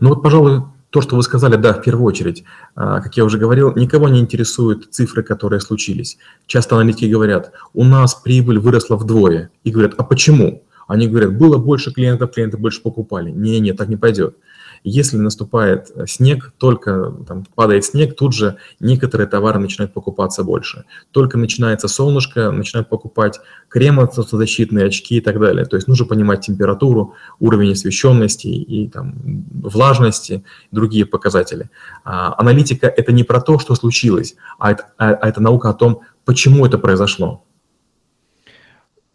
Ну 0.00 0.10
вот, 0.10 0.22
пожалуй, 0.22 0.62
то, 0.90 1.00
что 1.02 1.16
вы 1.16 1.22
сказали, 1.22 1.56
да, 1.56 1.74
в 1.74 1.82
первую 1.82 2.04
очередь, 2.06 2.44
а, 2.74 3.00
как 3.00 3.16
я 3.16 3.24
уже 3.24 3.38
говорил, 3.38 3.74
никого 3.74 4.08
не 4.08 4.20
интересуют 4.20 4.88
цифры, 4.92 5.22
которые 5.22 5.60
случились. 5.60 6.16
Часто 6.46 6.76
аналитики 6.76 7.06
говорят, 7.06 7.52
у 7.74 7.84
нас 7.84 8.14
прибыль 8.14 8.58
выросла 8.58 8.96
вдвое. 8.96 9.50
И 9.64 9.70
говорят, 9.70 9.94
а 9.98 10.04
почему? 10.04 10.62
Они 10.86 11.08
говорят, 11.08 11.36
было 11.36 11.58
больше 11.58 11.92
клиентов, 11.92 12.32
клиенты 12.32 12.56
больше 12.56 12.80
покупали. 12.80 13.30
Не-не, 13.30 13.72
так 13.72 13.88
не 13.88 13.96
пойдет. 13.96 14.36
Если 14.84 15.16
наступает 15.16 15.90
э, 15.94 16.06
снег, 16.06 16.52
только 16.58 17.14
там, 17.26 17.44
падает 17.54 17.84
снег, 17.84 18.16
тут 18.16 18.34
же 18.34 18.56
некоторые 18.80 19.26
товары 19.26 19.58
начинают 19.58 19.92
покупаться 19.92 20.44
больше. 20.44 20.84
Только 21.10 21.38
начинается 21.38 21.88
солнышко, 21.88 22.50
начинают 22.50 22.88
покупать 22.88 23.40
кремы 23.68 24.08
защитные, 24.12 24.86
очки 24.86 25.16
и 25.16 25.20
так 25.20 25.38
далее. 25.40 25.64
То 25.64 25.76
есть 25.76 25.88
нужно 25.88 26.06
понимать 26.06 26.46
температуру, 26.46 27.14
уровень 27.40 27.72
освещенности 27.72 28.48
и 28.48 28.88
там, 28.88 29.14
влажности, 29.50 30.44
другие 30.70 31.06
показатели. 31.06 31.70
А, 32.04 32.34
аналитика– 32.38 32.86
это 32.96 33.12
не 33.12 33.24
про 33.24 33.40
то, 33.40 33.58
что 33.58 33.74
случилось, 33.74 34.36
а 34.58 34.72
это, 34.72 34.86
а, 34.98 35.10
а 35.10 35.28
это 35.28 35.40
наука 35.42 35.70
о 35.70 35.74
том, 35.74 36.00
почему 36.24 36.66
это 36.66 36.78
произошло. 36.78 37.44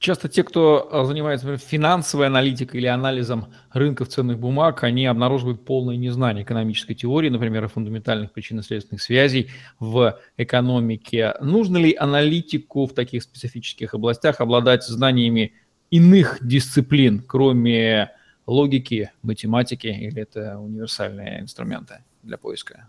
Часто 0.02 0.28
те, 0.30 0.44
кто 0.44 0.90
а, 0.92 1.06
занимается 1.06 1.46
например, 1.46 1.64
финансовой 1.64 2.26
аналитикой 2.26 2.80
или 2.80 2.88
анализом 2.88 3.54
рынков 3.72 4.08
ценных 4.08 4.40
бумаг, 4.40 4.84
они 4.84 5.06
обнаруживают 5.06 5.64
полное 5.64 5.96
незнание 5.96 6.44
экономической 6.44 6.96
теории, 6.96 7.30
например, 7.30 7.68
фундаментальных 7.68 8.32
причинно-следственных 8.32 9.00
связей 9.00 9.52
в 9.80 10.20
экономике. 10.38 11.36
Нужно 11.40 11.78
ли 11.78 11.94
аналитику 11.94 12.88
в 12.88 12.96
таких 12.96 13.22
специфических 13.22 13.94
областях 13.94 14.42
обладать 14.42 14.84
знаниями 14.84 15.54
иных 15.92 16.40
дисциплин, 16.42 17.22
кроме 17.22 18.10
логики, 18.48 19.12
математики, 19.22 19.86
или 19.86 20.24
это 20.24 20.58
универсальные 20.58 21.42
инструменты 21.42 22.04
для 22.24 22.40
поиска? 22.40 22.88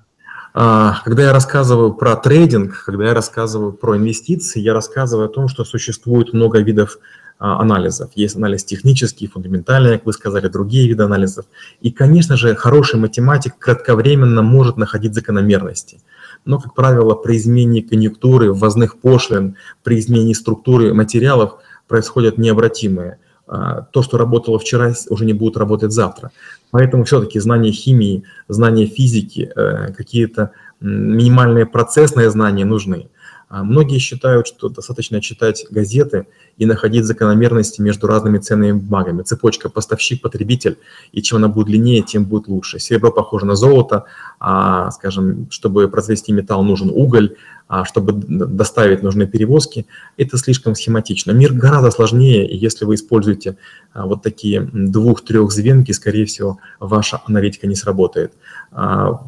А, 0.55 1.01
когда 1.05 1.25
я 1.25 1.33
рассказываю 1.33 1.95
про 1.95 2.15
трейдинг, 2.17 2.85
когда 2.85 3.07
я 3.07 3.15
рассказываю 3.15 3.73
про 3.73 3.97
инвестиции, 3.97 4.61
я 4.61 4.75
рассказываю 4.75 5.27
о 5.27 5.31
том, 5.31 5.49
что 5.49 5.65
существует 5.65 6.35
много 6.35 6.61
видов 6.61 6.99
а, 7.39 7.61
анализов. 7.61 8.11
Есть 8.15 8.37
анализ 8.37 8.63
технический, 8.63 9.29
фундаментальный, 9.29 9.97
как 9.97 10.07
вы 10.07 10.13
сказали, 10.13 10.49
другие 10.49 10.89
виды 10.89 11.05
анализов. 11.05 11.47
И, 11.81 11.91
конечно 11.91 12.37
же, 12.37 12.55
хороший 12.55 13.01
математик 13.01 13.59
кратковременно 13.59 14.43
может 14.43 14.77
находить 14.77 15.15
закономерности. 15.15 16.01
Но, 16.45 16.61
как 16.61 16.75
правило, 16.75 17.15
при 17.15 17.39
изменении 17.39 17.81
конъюнктуры, 17.81 18.53
ввозных 18.53 18.99
пошлин, 18.99 19.57
при 19.83 19.99
изменении 19.99 20.35
структуры 20.35 20.93
материалов 20.93 21.55
происходят 21.89 22.37
необратимые. 22.37 23.19
А, 23.47 23.83
то, 23.83 24.03
что 24.03 24.19
работало 24.19 24.59
вчера, 24.59 24.93
уже 25.11 25.25
не 25.25 25.33
будет 25.33 25.57
работать 25.57 25.93
завтра. 25.93 26.31
Поэтому 26.71 27.05
все-таки 27.05 27.41
знание 27.41 27.73
химии, 27.73 28.25
знание 28.49 28.87
физики, 28.87 29.51
э, 29.55 29.93
какие-то 29.93 30.53
минимальные 30.81 31.67
процессные 31.67 32.31
знания 32.31 32.65
нужны. 32.65 33.09
А 33.53 33.65
многие 33.65 33.99
считают, 33.99 34.47
что 34.47 34.71
достаточно 34.71 35.21
читать 35.21 35.67
газеты 35.69 36.27
и 36.57 36.65
находить 36.65 37.05
закономерности 37.05 37.83
между 37.83 38.07
разными 38.07 38.39
ценными 38.39 38.73
бумагами. 38.73 39.21
Цепочка 39.25 39.69
поставщик-потребитель, 39.69 40.79
и 41.13 41.21
чем 41.21 41.37
она 41.37 41.49
будет 41.49 41.67
длиннее, 41.67 42.01
тем 42.01 42.25
будет 42.25 42.49
лучше. 42.49 42.79
Серебро 42.79 43.13
похоже 43.13 43.45
на 43.45 43.55
золото, 43.55 44.07
а, 44.41 44.91
скажем, 44.93 45.49
чтобы 45.51 45.87
произвести 45.89 46.33
металл, 46.33 46.65
нужен 46.65 46.89
уголь, 46.89 47.37
а 47.69 47.85
чтобы 47.85 48.15
доставить 48.15 49.03
нужны 49.03 49.27
перевозки. 49.27 49.85
Это 50.17 50.39
слишком 50.39 50.75
схематично. 50.75 51.33
Мир 51.33 51.53
гораздо 51.53 51.91
сложнее, 51.91 52.49
и 52.49 52.57
если 52.57 52.87
вы 52.87 52.95
используете 52.95 53.59
а, 53.93 54.07
вот 54.07 54.23
такие 54.23 54.63
двух-трех 54.73 55.53
звенки, 55.53 55.93
скорее 55.93 56.25
всего, 56.25 56.57
ваша 56.81 57.21
аналитика 57.27 57.67
не 57.67 57.75
сработает. 57.75 58.33
А, 58.71 59.27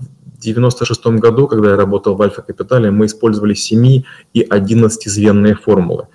1996 0.52 1.20
году, 1.20 1.46
когда 1.48 1.70
я 1.70 1.76
работал 1.76 2.14
в 2.14 2.22
Альфа 2.22 2.42
Капитале, 2.42 2.90
мы 2.90 3.06
использовали 3.06 3.54
7 3.54 4.02
и 4.34 4.42
11-звенные 4.42 5.54
формулы. 5.54 6.06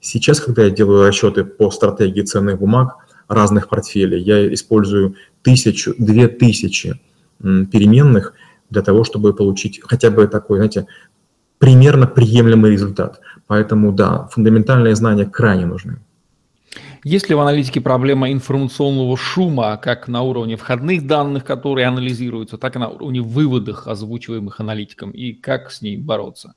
Сейчас, 0.00 0.40
когда 0.40 0.64
я 0.64 0.70
делаю 0.70 1.06
расчеты 1.06 1.44
по 1.44 1.70
стратегии 1.70 2.22
ценных 2.22 2.58
бумаг 2.58 2.96
разных 3.28 3.68
портфелей, 3.68 4.20
я 4.20 4.52
использую 4.52 5.14
тысячу, 5.42 5.94
две 5.98 6.28
тысячи 6.28 7.00
переменных 7.38 8.34
для 8.70 8.82
того, 8.82 9.04
чтобы 9.04 9.34
получить 9.34 9.80
хотя 9.82 10.10
бы 10.10 10.26
такой, 10.26 10.58
знаете, 10.58 10.86
примерно 11.58 12.06
приемлемый 12.06 12.70
результат. 12.70 13.20
Поэтому, 13.46 13.92
да, 13.92 14.28
фундаментальные 14.32 14.94
знания 14.94 15.26
крайне 15.26 15.66
нужны. 15.66 15.98
Есть 17.04 17.28
ли 17.30 17.34
в 17.34 17.40
аналитике 17.40 17.80
проблема 17.80 18.30
информационного 18.30 19.16
шума, 19.16 19.78
как 19.78 20.06
на 20.06 20.22
уровне 20.22 20.56
входных 20.56 21.06
данных, 21.06 21.44
которые 21.44 21.86
анализируются, 21.86 22.58
так 22.58 22.76
и 22.76 22.78
на 22.78 22.88
уровне 22.88 23.22
выводов, 23.22 23.86
озвучиваемых 23.86 24.60
аналитиком, 24.60 25.10
и 25.10 25.32
как 25.32 25.70
с 25.70 25.80
ней 25.80 25.96
бороться? 25.96 26.54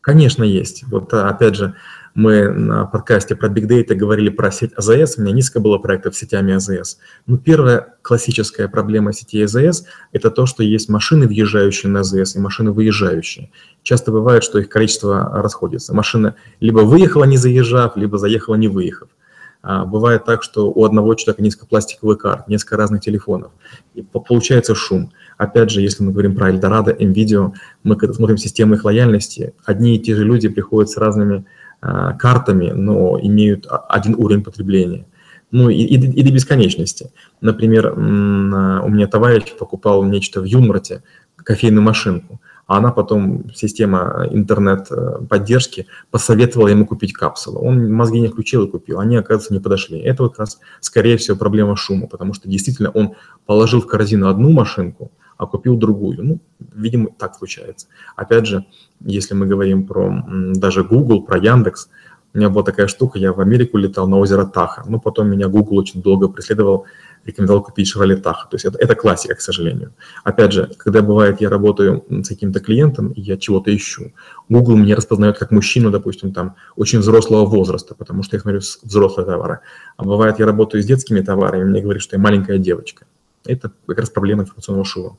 Конечно, 0.00 0.44
есть. 0.44 0.84
Вот 0.84 1.12
опять 1.12 1.56
же, 1.56 1.74
мы 2.14 2.48
на 2.48 2.86
подкасте 2.86 3.36
про 3.36 3.48
Big 3.48 3.68
Data 3.68 3.94
говорили 3.94 4.30
про 4.30 4.50
сеть 4.50 4.72
АЗС, 4.74 5.18
у 5.18 5.22
меня 5.22 5.32
низко 5.32 5.60
было 5.60 5.78
проектов 5.78 6.14
с 6.14 6.18
сетями 6.18 6.54
АЗС. 6.54 6.98
Ну, 7.26 7.36
первая 7.36 7.94
классическая 8.00 8.68
проблема 8.68 9.12
сети 9.12 9.42
АЗС– 9.42 9.84
это 10.12 10.30
то, 10.30 10.46
что 10.46 10.62
есть 10.62 10.88
машины, 10.88 11.26
въезжающие 11.26 11.90
на 11.90 12.00
АЗС, 12.00 12.36
и 12.36 12.38
машины, 12.38 12.72
выезжающие. 12.72 13.50
Часто 13.82 14.12
бывает, 14.12 14.44
что 14.44 14.58
их 14.58 14.70
количество 14.70 15.42
расходится. 15.42 15.92
Машина 15.94 16.36
либо 16.60 16.80
выехала, 16.80 17.24
не 17.24 17.36
заезжав, 17.36 17.96
либо 17.96 18.16
заехала, 18.16 18.54
не 18.54 18.68
выехав. 18.68 19.10
А, 19.60 19.84
бывает 19.84 20.24
так, 20.24 20.42
что 20.42 20.70
у 20.70 20.84
одного 20.84 21.14
человека 21.14 21.42
несколько 21.42 21.66
пластиковых 21.66 22.18
карт, 22.18 22.48
несколько 22.48 22.76
разных 22.76 23.00
телефонов, 23.00 23.50
и 23.94 24.02
получается 24.02 24.74
шум. 24.74 25.12
Опять 25.36 25.70
же, 25.70 25.80
если 25.80 26.04
мы 26.04 26.12
говорим 26.12 26.36
про 26.36 26.50
Эльдорадо, 26.50 26.92
NVIDIA, 26.92 27.52
мы 27.82 27.96
когда 27.96 28.14
смотрим 28.14 28.36
системы 28.36 28.76
их 28.76 28.84
лояльности, 28.84 29.54
одни 29.64 29.96
и 29.96 29.98
те 29.98 30.14
же 30.14 30.24
люди 30.24 30.48
приходят 30.48 30.90
с 30.90 30.96
разными 30.96 31.44
а, 31.80 32.12
картами, 32.14 32.70
но 32.70 33.18
имеют 33.20 33.66
один 33.88 34.14
уровень 34.14 34.44
потребления. 34.44 35.06
Ну 35.50 35.70
и, 35.70 35.76
и, 35.76 35.94
и 35.94 36.22
до 36.22 36.30
бесконечности. 36.30 37.10
Например, 37.40 37.94
у 37.94 37.98
меня 37.98 39.06
товарищ 39.06 39.54
покупал 39.58 40.04
нечто 40.04 40.42
в 40.42 40.44
Юнмарте, 40.44 41.02
кофейную 41.36 41.82
машинку 41.82 42.40
а 42.68 42.76
она 42.76 42.92
потом, 42.92 43.50
система 43.54 44.28
интернет-поддержки, 44.30 45.86
посоветовала 46.10 46.68
ему 46.68 46.86
купить 46.86 47.14
капсулу. 47.14 47.60
Он 47.60 47.90
мозги 47.90 48.20
не 48.20 48.28
включил 48.28 48.64
и 48.64 48.70
купил, 48.70 49.00
они, 49.00 49.16
оказывается, 49.16 49.54
не 49.54 49.60
подошли. 49.60 49.98
Это 49.98 50.22
вот 50.22 50.32
как 50.32 50.40
раз, 50.40 50.60
скорее 50.80 51.16
всего, 51.16 51.36
проблема 51.36 51.76
шума, 51.76 52.06
потому 52.06 52.34
что 52.34 52.46
действительно 52.46 52.90
он 52.90 53.14
положил 53.46 53.80
в 53.80 53.86
корзину 53.86 54.28
одну 54.28 54.50
машинку, 54.52 55.10
а 55.38 55.46
купил 55.46 55.78
другую. 55.78 56.22
Ну, 56.22 56.40
видимо, 56.74 57.08
так 57.18 57.36
случается. 57.36 57.86
Опять 58.16 58.46
же, 58.46 58.66
если 59.00 59.32
мы 59.32 59.46
говорим 59.46 59.86
про 59.86 60.22
даже 60.54 60.84
Google, 60.84 61.22
про 61.22 61.38
Яндекс, 61.38 61.88
у 62.34 62.38
меня 62.38 62.50
была 62.50 62.64
такая 62.64 62.88
штука, 62.88 63.18
я 63.18 63.32
в 63.32 63.40
Америку 63.40 63.78
летал 63.78 64.06
на 64.06 64.18
озеро 64.18 64.44
Таха, 64.44 64.84
но 64.86 65.00
потом 65.00 65.30
меня 65.30 65.48
Google 65.48 65.78
очень 65.78 66.02
долго 66.02 66.28
преследовал, 66.28 66.84
рекомендовал 67.28 67.62
купить 67.62 67.94
Chevrolet 67.94 68.20
Tahoe. 68.20 68.48
То 68.50 68.54
есть 68.54 68.64
это, 68.64 68.78
это 68.78 68.94
классика, 68.94 69.34
к 69.34 69.40
сожалению. 69.40 69.92
Опять 70.24 70.52
же, 70.52 70.70
когда 70.76 71.02
бывает, 71.02 71.40
я 71.40 71.50
работаю 71.50 72.04
с 72.08 72.28
каким-то 72.28 72.60
клиентом, 72.60 73.12
и 73.12 73.20
я 73.20 73.36
чего-то 73.36 73.74
ищу, 73.74 74.12
Google 74.48 74.76
мне 74.76 74.94
распознает 74.94 75.38
как 75.38 75.50
мужчину, 75.50 75.90
допустим, 75.90 76.32
там, 76.32 76.56
очень 76.76 76.98
взрослого 76.98 77.44
возраста, 77.44 77.94
потому 77.94 78.22
что 78.22 78.36
я 78.36 78.40
смотрю 78.40 78.60
взрослые 78.82 79.26
товары. 79.26 79.60
А 79.96 80.04
бывает, 80.04 80.38
я 80.38 80.46
работаю 80.46 80.82
с 80.82 80.86
детскими 80.86 81.20
товарами, 81.20 81.62
и 81.62 81.64
мне 81.64 81.82
говорят, 81.82 82.02
что 82.02 82.16
я 82.16 82.22
маленькая 82.22 82.58
девочка. 82.58 83.06
Это 83.44 83.70
как 83.86 83.98
раз 83.98 84.10
проблема 84.10 84.42
информационного. 84.42 85.18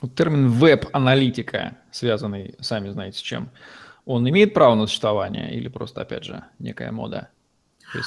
Вот 0.00 0.14
термин 0.14 0.48
веб-аналитика, 0.48 1.76
связанный, 1.90 2.54
сами 2.60 2.90
знаете, 2.90 3.18
с 3.18 3.22
чем, 3.22 3.50
он 4.04 4.28
имеет 4.28 4.54
право 4.54 4.74
на 4.74 4.86
существование 4.86 5.54
или 5.54 5.68
просто, 5.68 6.00
опять 6.02 6.24
же, 6.24 6.44
некая 6.58 6.90
мода? 6.90 7.28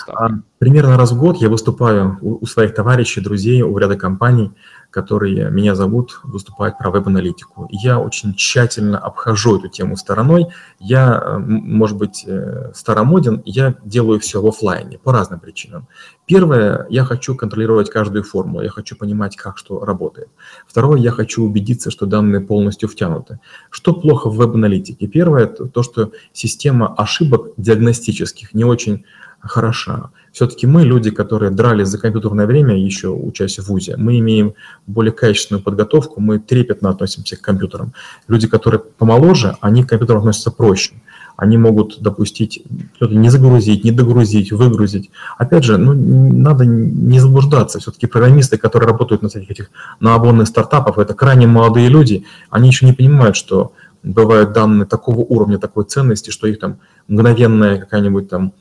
А, 0.07 0.29
примерно 0.59 0.97
раз 0.97 1.11
в 1.11 1.19
год 1.19 1.37
я 1.37 1.49
выступаю 1.49 2.17
у 2.21 2.45
своих 2.45 2.73
товарищей, 2.73 3.21
друзей, 3.21 3.61
у 3.61 3.77
ряда 3.77 3.95
компаний, 3.95 4.51
которые 4.95 5.51
меня 5.51 5.75
зовут 5.75 6.21
выступать 6.23 6.77
про 6.77 6.89
веб-аналитику. 6.89 7.67
Я 7.69 7.99
очень 7.99 8.33
тщательно 8.33 8.97
обхожу 8.97 9.59
эту 9.59 9.67
тему 9.67 9.97
стороной. 9.97 10.47
Я, 10.79 11.21
э, 11.21 11.37
может 11.37 11.97
быть, 11.97 12.23
э, 12.25 12.71
старомоден, 12.73 13.41
я 13.45 13.75
делаю 13.83 14.21
все 14.21 14.41
в 14.41 14.47
офлайне 14.47 14.97
по 14.97 15.11
разным 15.11 15.41
причинам. 15.41 15.89
Первое, 16.25 16.87
я 16.89 17.03
хочу 17.03 17.35
контролировать 17.35 17.89
каждую 17.89 18.23
формулу, 18.23 18.63
я 18.63 18.69
хочу 18.69 18.95
понимать, 18.95 19.35
как 19.35 19.57
что 19.57 19.83
работает. 19.83 20.29
Второе, 20.65 20.99
я 20.99 21.11
хочу 21.11 21.43
убедиться, 21.43 21.91
что 21.91 22.05
данные 22.05 22.39
полностью 22.39 22.87
втянуты. 22.87 23.39
Что 23.69 23.93
плохо 23.93 24.29
в 24.29 24.37
веб-аналитике? 24.37 25.07
Первое, 25.07 25.47
то, 25.47 25.83
что 25.83 26.11
система 26.31 26.93
ошибок 26.95 27.49
диагностических 27.57 28.53
не 28.53 28.63
очень 28.63 29.03
хороша. 29.47 30.09
Все-таки 30.31 30.67
мы, 30.67 30.83
люди, 30.83 31.11
которые 31.11 31.51
дрались 31.51 31.87
за 31.87 31.97
компьютерное 31.97 32.45
время, 32.45 32.77
еще 32.77 33.09
учась 33.09 33.57
в 33.57 33.67
ВУЗе, 33.67 33.95
мы 33.97 34.19
имеем 34.19 34.53
более 34.85 35.13
качественную 35.13 35.63
подготовку, 35.63 36.19
мы 36.19 36.39
трепетно 36.39 36.89
относимся 36.89 37.37
к 37.37 37.41
компьютерам. 37.41 37.93
Люди, 38.27 38.47
которые 38.47 38.81
помоложе, 38.81 39.55
они 39.61 39.83
к 39.83 39.89
компьютерам 39.89 40.19
относятся 40.19 40.51
проще. 40.51 40.93
Они 41.37 41.57
могут 41.57 42.01
допустить 42.01 42.63
что-то 42.95 43.13
не 43.13 43.29
загрузить, 43.29 43.83
не 43.83 43.91
догрузить, 43.91 44.53
выгрузить. 44.53 45.11
Опять 45.37 45.65
же, 45.65 45.77
ну, 45.77 45.93
надо 45.93 46.65
не 46.65 47.19
заблуждаться. 47.19 47.79
Все-таки 47.79 48.07
программисты, 48.07 48.57
которые 48.57 48.89
работают 48.89 49.21
на 49.21 49.27
всяких 49.27 49.51
этих 49.51 49.71
наобонных 49.99 50.47
стартапах, 50.47 50.97
это 50.97 51.13
крайне 51.13 51.45
молодые 51.45 51.89
люди, 51.89 52.25
они 52.49 52.69
еще 52.69 52.85
не 52.85 52.93
понимают, 52.93 53.35
что 53.35 53.73
бывают 54.01 54.53
данные 54.53 54.85
такого 54.85 55.19
уровня, 55.19 55.57
такой 55.57 55.83
ценности, 55.83 56.29
что 56.29 56.47
их 56.47 56.59
там 56.59 56.77
мгновенная 57.07 57.79
какая-нибудь 57.79 58.29
там 58.29 58.53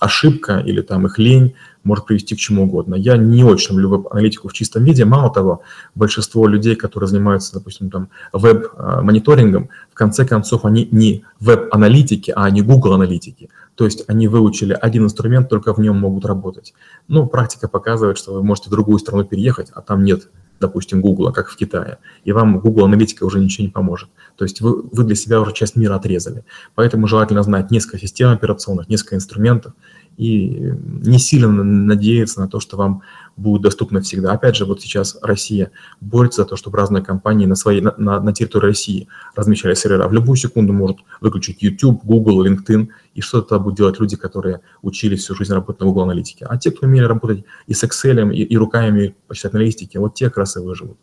ошибка 0.00 0.58
или 0.58 0.80
там 0.80 1.06
их 1.06 1.18
лень 1.18 1.54
может 1.84 2.06
привести 2.06 2.34
к 2.34 2.38
чему 2.38 2.64
угодно. 2.64 2.94
Я 2.94 3.16
не 3.16 3.44
очень 3.44 3.74
люблю 3.74 3.90
веб-аналитику 3.90 4.48
в 4.48 4.52
чистом 4.52 4.84
виде. 4.84 5.04
Мало 5.04 5.32
того, 5.32 5.62
большинство 5.94 6.46
людей, 6.46 6.74
которые 6.74 7.08
занимаются, 7.08 7.54
допустим, 7.54 7.90
там 7.90 8.08
веб-мониторингом, 8.32 9.68
в 9.90 9.94
конце 9.94 10.24
концов, 10.24 10.64
они 10.64 10.88
не 10.90 11.24
веб-аналитики, 11.38 12.32
а 12.34 12.44
они 12.44 12.62
Google-аналитики. 12.62 13.50
То 13.74 13.84
есть 13.84 14.04
они 14.08 14.28
выучили 14.28 14.76
один 14.78 15.04
инструмент, 15.04 15.48
только 15.48 15.72
в 15.72 15.78
нем 15.78 15.98
могут 15.98 16.24
работать. 16.26 16.74
Но 17.08 17.26
практика 17.26 17.68
показывает, 17.68 18.18
что 18.18 18.34
вы 18.34 18.42
можете 18.42 18.68
в 18.68 18.72
другую 18.72 18.98
страну 18.98 19.24
переехать, 19.24 19.70
а 19.74 19.80
там 19.80 20.04
нет 20.04 20.28
допустим, 20.60 21.00
Google, 21.00 21.32
как 21.32 21.48
в 21.48 21.56
Китае, 21.56 21.98
и 22.24 22.32
вам 22.32 22.60
Google 22.60 22.84
аналитика 22.84 23.24
уже 23.24 23.40
ничего 23.40 23.64
не 23.66 23.72
поможет. 23.72 24.08
То 24.36 24.44
есть 24.44 24.60
вы, 24.60 24.82
вы 24.82 25.04
для 25.04 25.16
себя 25.16 25.40
уже 25.40 25.52
часть 25.52 25.76
мира 25.76 25.94
отрезали. 25.94 26.44
Поэтому 26.74 27.06
желательно 27.06 27.42
знать 27.42 27.70
несколько 27.70 27.98
систем 27.98 28.30
операционных, 28.30 28.88
несколько 28.88 29.16
инструментов, 29.16 29.72
и 30.16 30.72
не 30.84 31.18
сильно 31.18 31.48
надеяться 31.48 32.40
на 32.40 32.48
то, 32.48 32.60
что 32.60 32.76
вам 32.76 33.02
будет 33.36 33.62
доступно 33.62 34.00
всегда. 34.00 34.32
Опять 34.32 34.56
же, 34.56 34.66
вот 34.66 34.82
сейчас 34.82 35.18
Россия 35.22 35.70
борется 36.00 36.42
за 36.42 36.48
то, 36.48 36.56
чтобы 36.56 36.76
разные 36.76 37.02
компании 37.02 37.46
на, 37.46 37.56
своей, 37.56 37.80
на, 37.80 38.20
на 38.20 38.32
территории 38.32 38.66
России 38.66 39.08
размещали 39.34 39.74
сервера. 39.74 40.08
В 40.08 40.12
любую 40.12 40.36
секунду 40.36 40.72
может 40.72 40.98
выключить 41.20 41.62
YouTube, 41.62 42.04
Google, 42.04 42.44
LinkedIn, 42.46 42.88
и 43.14 43.20
что 43.20 43.40
то 43.40 43.58
будут 43.58 43.78
делать 43.78 43.98
люди, 43.98 44.16
которые 44.16 44.60
учились 44.82 45.20
всю 45.20 45.34
жизнь 45.34 45.52
работать 45.52 45.80
на 45.80 45.86
Google 45.86 46.02
аналитике. 46.02 46.46
А 46.46 46.58
те, 46.58 46.70
кто 46.70 46.86
умели 46.86 47.04
работать 47.04 47.44
и 47.66 47.74
с 47.74 47.82
Excel, 47.82 48.32
и, 48.32 48.42
и 48.42 48.56
руками 48.56 49.14
посчитать 49.26 49.54
аналитики, 49.54 49.96
вот 49.96 50.14
те 50.14 50.26
как 50.26 50.38
раз 50.38 50.56
и 50.56 50.60
выживут. 50.60 50.98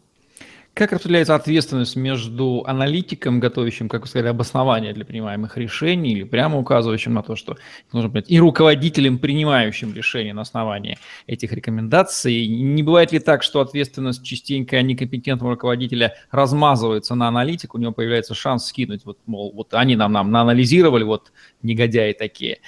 Как 0.77 0.91
распределяется 0.91 1.33
ответственность 1.33 1.95
между 1.95 2.63
аналитиком, 2.67 3.39
готовящим, 3.39 3.89
как 3.89 4.01
вы 4.01 4.07
сказали, 4.07 4.27
обоснование 4.27 4.93
для 4.93 5.05
принимаемых 5.05 5.57
решений, 5.57 6.11
или 6.11 6.23
прямо 6.23 6.59
указывающим 6.59 7.15
на 7.15 7.23
то, 7.23 7.35
что 7.35 7.57
нужно 7.91 8.11
принять, 8.11 8.29
и 8.29 8.39
руководителем, 8.39 9.17
принимающим 9.17 9.91
решения 9.95 10.35
на 10.35 10.41
основании 10.41 10.99
этих 11.25 11.51
рекомендаций? 11.51 12.45
Не 12.45 12.83
бывает 12.83 13.11
ли 13.11 13.17
так, 13.17 13.41
что 13.41 13.59
ответственность 13.61 14.23
частенько 14.23 14.79
некомпетентного 14.83 15.53
руководителя 15.53 16.13
размазывается 16.29 17.15
на 17.15 17.27
аналитику, 17.27 17.79
у 17.79 17.81
него 17.81 17.91
появляется 17.91 18.35
шанс 18.35 18.67
скинуть, 18.67 19.03
вот, 19.03 19.17
мол, 19.25 19.51
вот 19.53 19.73
они 19.73 19.95
нам, 19.95 20.11
нам 20.11 20.29
наанализировали, 20.29 21.03
вот 21.03 21.31
негодяи 21.63 22.13
такие, 22.13 22.59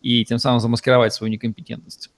и 0.00 0.24
тем 0.24 0.38
самым 0.38 0.60
замаскировать 0.60 1.12
свою 1.12 1.32
некомпетентность? 1.32 2.10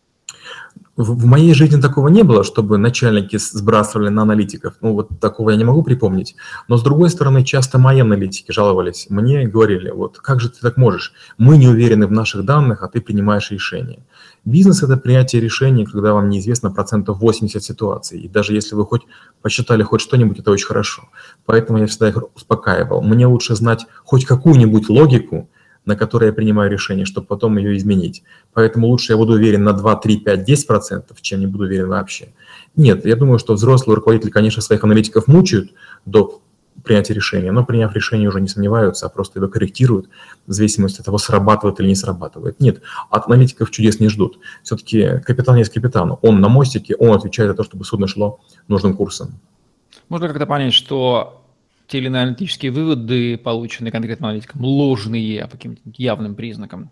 В 0.96 1.24
моей 1.24 1.54
жизни 1.54 1.80
такого 1.80 2.08
не 2.08 2.22
было, 2.22 2.44
чтобы 2.44 2.76
начальники 2.76 3.38
сбрасывали 3.38 4.10
на 4.10 4.22
аналитиков. 4.22 4.74
Ну, 4.82 4.92
вот 4.92 5.08
такого 5.18 5.50
я 5.50 5.56
не 5.56 5.64
могу 5.64 5.82
припомнить. 5.82 6.36
Но, 6.68 6.76
с 6.76 6.82
другой 6.82 7.08
стороны, 7.08 7.42
часто 7.42 7.78
мои 7.78 8.00
аналитики 8.00 8.52
жаловались 8.52 9.06
мне 9.08 9.46
говорили, 9.46 9.90
вот 9.90 10.18
как 10.18 10.40
же 10.40 10.50
ты 10.50 10.60
так 10.60 10.76
можешь? 10.76 11.12
Мы 11.38 11.56
не 11.56 11.68
уверены 11.68 12.06
в 12.06 12.12
наших 12.12 12.44
данных, 12.44 12.82
а 12.82 12.88
ты 12.88 13.00
принимаешь 13.00 13.50
решение. 13.50 14.04
Бизнес– 14.44 14.82
это 14.82 14.96
принятие 14.96 15.40
решений, 15.40 15.86
когда 15.86 16.12
вам 16.12 16.28
неизвестно 16.28 16.70
процентов 16.70 17.18
80 17.18 17.62
ситуаций. 17.62 18.20
И 18.20 18.28
даже 18.28 18.52
если 18.52 18.74
вы 18.74 18.84
хоть 18.84 19.02
посчитали 19.42 19.82
хоть 19.82 20.00
что-нибудь, 20.00 20.38
это 20.38 20.50
очень 20.50 20.66
хорошо. 20.66 21.02
Поэтому 21.46 21.78
я 21.78 21.86
всегда 21.86 22.08
их 22.08 22.18
успокаивал. 22.34 23.02
Мне 23.02 23.26
лучше 23.26 23.54
знать 23.54 23.86
хоть 24.04 24.24
какую-нибудь 24.24 24.88
логику, 24.88 25.48
на 25.84 25.96
которой 25.96 26.26
я 26.26 26.32
принимаю 26.32 26.70
решение, 26.70 27.06
чтобы 27.06 27.26
потом 27.26 27.56
ее 27.58 27.76
изменить. 27.76 28.22
Поэтому 28.52 28.88
лучше 28.88 29.12
я 29.12 29.16
буду 29.16 29.34
уверен 29.34 29.64
на 29.64 29.72
2, 29.72 29.96
3, 29.96 30.16
5, 30.18 30.44
10 30.44 30.66
процентов, 30.66 31.20
чем 31.22 31.40
не 31.40 31.46
буду 31.46 31.64
уверен 31.64 31.88
вообще. 31.88 32.28
Нет, 32.76 33.04
я 33.06 33.16
думаю, 33.16 33.38
что 33.38 33.54
взрослые 33.54 33.96
руководители, 33.96 34.30
конечно, 34.30 34.62
своих 34.62 34.84
аналитиков 34.84 35.26
мучают 35.26 35.72
до 36.04 36.40
принятия 36.84 37.14
решения, 37.14 37.52
но 37.52 37.64
приняв 37.64 37.94
решение 37.94 38.28
уже 38.28 38.40
не 38.40 38.48
сомневаются, 38.48 39.06
а 39.06 39.08
просто 39.08 39.38
его 39.38 39.48
корректируют 39.48 40.08
в 40.46 40.52
зависимости 40.52 41.00
от 41.00 41.06
того, 41.06 41.18
срабатывает 41.18 41.80
или 41.80 41.88
не 41.88 41.94
срабатывает. 41.94 42.60
Нет, 42.60 42.82
от 43.10 43.26
аналитиков 43.26 43.70
чудес 43.70 44.00
не 44.00 44.08
ждут. 44.08 44.38
Все-таки 44.62 45.20
капитан 45.24 45.56
есть 45.56 45.72
капитан. 45.72 46.16
Он 46.22 46.40
на 46.40 46.48
мостике, 46.48 46.94
он 46.96 47.16
отвечает 47.16 47.50
за 47.50 47.56
то, 47.56 47.64
чтобы 47.64 47.84
судно 47.84 48.06
шло 48.06 48.40
нужным 48.68 48.96
курсом. 48.96 49.38
Можно 50.08 50.28
как-то 50.28 50.46
понять, 50.46 50.72
что 50.72 51.39
те 51.90 51.98
или 51.98 52.06
иные 52.06 52.22
аналитические 52.22 52.70
выводы, 52.70 53.36
полученные 53.36 53.90
конкретным 53.90 54.28
аналитиком, 54.28 54.62
ложные 54.64 55.46
по 55.46 55.52
каким-то 55.52 55.82
явным 55.96 56.34
признакам? 56.34 56.90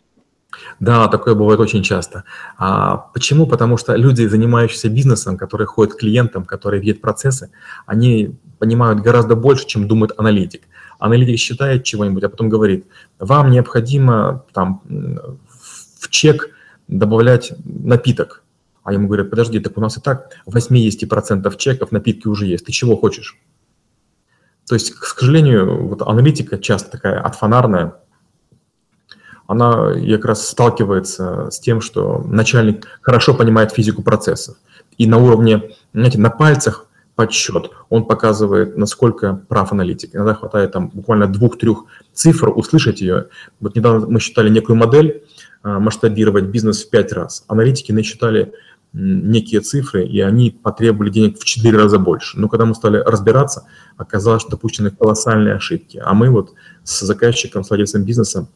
Да, 0.81 1.09
такое 1.09 1.35
бывает 1.35 1.61
очень 1.61 1.83
часто. 1.83 2.25
А 2.57 2.97
почему? 2.97 3.47
Потому 3.47 3.77
что 3.77 3.95
люди, 3.95 4.27
занимающиеся 4.27 4.89
бизнесом, 4.89 5.37
которые 5.37 5.67
ходят 5.67 5.95
к 5.95 5.99
клиентам, 5.99 6.45
которые 6.45 6.81
видят 6.81 7.01
процессы, 7.01 7.51
они 7.87 8.35
понимают 8.59 9.01
гораздо 9.01 9.37
больше, 9.37 9.67
чем 9.67 9.87
думает 9.87 10.13
аналитик. 10.19 10.63
Аналитик 10.99 11.39
считает 11.39 11.85
чего-нибудь, 11.85 12.25
а 12.25 12.29
потом 12.29 12.49
говорит, 12.49 12.87
вам 13.21 13.51
необходимо 13.51 14.45
там, 14.53 14.83
в 16.01 16.09
чек 16.11 16.51
добавлять 16.89 17.53
напиток. 17.65 18.43
А 18.83 18.93
ему 18.93 19.07
говорят, 19.07 19.31
подожди, 19.31 19.61
так 19.61 19.77
у 19.77 19.81
нас 19.81 19.99
и 19.99 20.01
так 20.01 20.33
80% 20.47 21.57
чеков 21.57 21.93
напитки 21.93 22.27
уже 22.27 22.47
есть, 22.47 22.65
ты 22.65 22.73
чего 22.73 22.97
хочешь? 22.97 23.39
То 24.69 24.75
есть, 24.75 24.95
к 24.95 25.05
сожалению, 25.05 25.89
вот 25.89 26.03
аналитика 26.03 26.59
часто 26.59 26.91
такая 26.91 27.21
отфонарная, 27.21 27.95
она 29.47 29.95
как 29.95 30.25
раз 30.27 30.47
сталкивается 30.47 31.51
с 31.51 31.59
тем, 31.59 31.81
что 31.81 32.23
начальник 32.27 32.87
хорошо 33.01 33.33
понимает 33.33 33.73
физику 33.73 34.03
процессов. 34.03 34.59
И 34.99 35.07
на 35.07 35.17
уровне, 35.17 35.71
знаете, 35.95 36.19
на 36.19 36.29
пальцах 36.29 36.87
подсчет, 37.15 37.71
он 37.89 38.05
показывает, 38.05 38.77
насколько 38.77 39.43
прав 39.49 39.73
аналитик. 39.73 40.15
Иногда 40.15 40.35
хватает 40.35 40.73
там 40.73 40.89
буквально 40.89 41.27
двух-трех 41.27 41.85
цифр, 42.13 42.51
услышать 42.55 43.01
ее. 43.01 43.29
Вот 43.61 43.75
недавно 43.75 44.07
мы 44.07 44.21
считали 44.21 44.51
некую 44.51 44.77
модель, 44.77 45.25
а, 45.63 45.81
масштабировать 45.81 46.45
бизнес 46.45 46.85
в 46.85 46.91
пять 46.91 47.13
раз. 47.13 47.45
Аналитики 47.49 47.91
насчитали 47.91 48.53
некие 48.93 49.61
цифры, 49.61 50.07
и 50.07 50.21
они 50.21 50.51
потребовали 50.51 51.11
денег 51.11 51.39
в 51.39 51.45
4 51.45 51.77
раза 51.77 51.99
больше. 51.99 52.39
Но 52.39 52.49
когда 52.49 52.65
мы 52.65 52.75
стали 52.75 52.97
разбираться, 52.99 53.67
оказалось, 53.97 54.43
что 54.43 54.53
допущены 54.53 54.91
колоссальные 54.91 55.55
ошибки. 55.55 56.01
А 56.03 56.15
мы 56.15 56.31
вот 56.31 56.55
с 56.85 57.01
заказчиком, 57.01 57.65
с 57.65 57.71
владельцем 57.71 58.05
бизнеса 58.05 58.49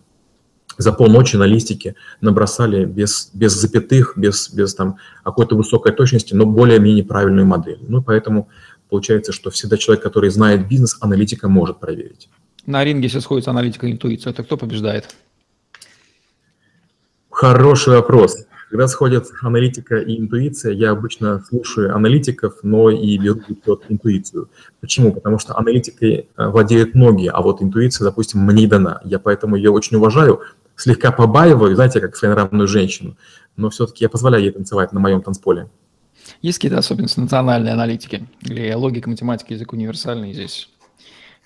за 0.79 0.93
полночи 0.93 1.37
на 1.37 1.45
листике 1.45 1.97
набросали 2.21 2.85
без, 2.85 3.31
без 3.35 3.53
запятых, 3.53 4.15
без, 4.17 4.51
без 4.51 4.75
там 4.75 4.97
какой-то 5.23 5.55
высокой 5.55 5.93
точности, 5.93 6.35
но 6.35 6.47
более-менее 6.47 7.05
правильную 7.05 7.47
модель. 7.47 7.81
Ну, 7.87 8.03
поэтому 8.03 8.49
получается, 8.89 9.33
что 9.33 9.51
всегда 9.51 9.77
человек, 9.77 10.03
который 10.03 10.31
знает 10.31 10.69
бизнес, 10.69 10.97
аналитика 11.01 11.49
может 11.49 11.79
проверить. 11.79 12.31
На 12.65 12.85
ринге, 12.85 13.05
если 13.05 13.19
сходится 13.19 13.51
аналитика 13.51 13.87
и 13.87 13.93
интуиция, 13.93 14.33
то 14.33 14.43
кто 14.45 14.57
побеждает? 14.57 15.15
Хороший 17.31 17.95
вопрос. 17.95 18.47
Когда 18.73 18.89
сходят 18.89 19.27
аналитика 19.43 19.99
и 19.99 20.19
интуиция, 20.19 20.73
я 20.73 20.93
обычно 20.93 21.45
слушаю 21.47 21.95
аналитиков, 21.95 22.55
но 22.63 22.89
и 22.89 23.19
беру 23.19 23.43
вот 23.67 23.85
интуицию. 23.91 24.49
Почему? 24.81 25.13
Потому 25.13 25.39
что 25.39 25.59
аналитикой 25.59 26.31
э, 26.35 26.47
владеют 26.49 26.95
многие, 26.95 27.31
а 27.31 27.43
вот 27.43 27.61
интуиция, 27.61 28.07
допустим, 28.07 28.41
мне 28.41 28.67
дана. 28.67 29.03
Я 29.05 29.19
поэтому 29.19 29.57
ее 29.57 29.71
очень 29.71 29.99
уважаю, 29.99 30.41
слегка 30.75 31.13
побаиваю, 31.13 31.75
знаете, 31.75 32.01
как 32.01 32.17
своенравную 32.17 32.67
женщину, 32.67 33.19
но 33.59 33.69
все-таки 33.69 34.05
я 34.05 34.09
позволяю 34.09 34.43
ей 34.43 34.53
танцевать 34.53 34.95
на 34.95 35.01
моем 35.01 35.21
танцполе. 35.21 35.69
Есть 36.41 36.57
какие-то 36.57 36.79
особенности 36.79 37.21
национальной 37.21 37.73
аналитики? 37.73 38.27
Или 38.41 38.73
логика, 38.73 39.11
математика, 39.11 39.53
язык 39.53 39.75
универсальный 39.75 40.33
здесь? 40.33 40.71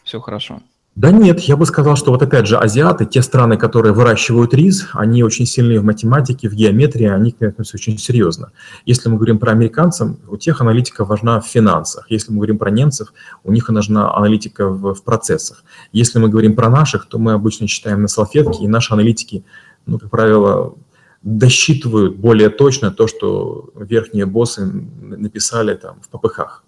Все 0.04 0.20
хорошо. 0.20 0.62
Да 0.96 1.10
нет, 1.10 1.40
я 1.40 1.58
бы 1.58 1.66
сказал, 1.66 1.94
что 1.94 2.10
вот 2.10 2.22
опять 2.22 2.46
же 2.46 2.56
азиаты, 2.56 3.04
те 3.04 3.20
страны, 3.20 3.58
которые 3.58 3.92
выращивают 3.92 4.54
рис, 4.54 4.88
они 4.94 5.22
очень 5.22 5.44
сильные 5.44 5.78
в 5.78 5.84
математике, 5.84 6.48
в 6.48 6.54
геометрии, 6.54 7.06
они 7.06 7.32
к 7.32 7.40
ним 7.42 7.50
относятся 7.50 7.76
очень 7.76 7.98
серьезно. 7.98 8.50
Если 8.86 9.10
мы 9.10 9.16
говорим 9.16 9.38
про 9.38 9.52
американцев, 9.52 10.16
у 10.26 10.38
тех 10.38 10.62
аналитика 10.62 11.04
важна 11.04 11.38
в 11.42 11.46
финансах. 11.46 12.06
Если 12.08 12.32
мы 12.32 12.38
говорим 12.38 12.56
про 12.56 12.70
немцев, 12.70 13.12
у 13.44 13.52
них 13.52 13.68
нужна 13.68 14.16
аналитика 14.16 14.70
в, 14.70 14.94
в 14.94 15.02
процессах. 15.02 15.64
Если 15.92 16.18
мы 16.18 16.30
говорим 16.30 16.56
про 16.56 16.70
наших, 16.70 17.04
то 17.04 17.18
мы 17.18 17.32
обычно 17.32 17.68
читаем 17.68 18.00
на 18.00 18.08
салфетке, 18.08 18.64
и 18.64 18.66
наши 18.66 18.94
аналитики, 18.94 19.44
ну, 19.84 19.98
как 19.98 20.08
правило, 20.08 20.76
досчитывают 21.22 22.16
более 22.16 22.48
точно 22.48 22.90
то, 22.90 23.06
что 23.06 23.68
верхние 23.74 24.24
боссы 24.24 24.64
написали 24.64 25.74
там 25.74 26.00
в 26.00 26.08
попыхах. 26.08 26.64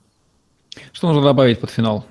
Что 0.93 1.07
нужно 1.07 1.23
добавить 1.23 1.61
под 1.61 1.71
финал? 1.71 2.05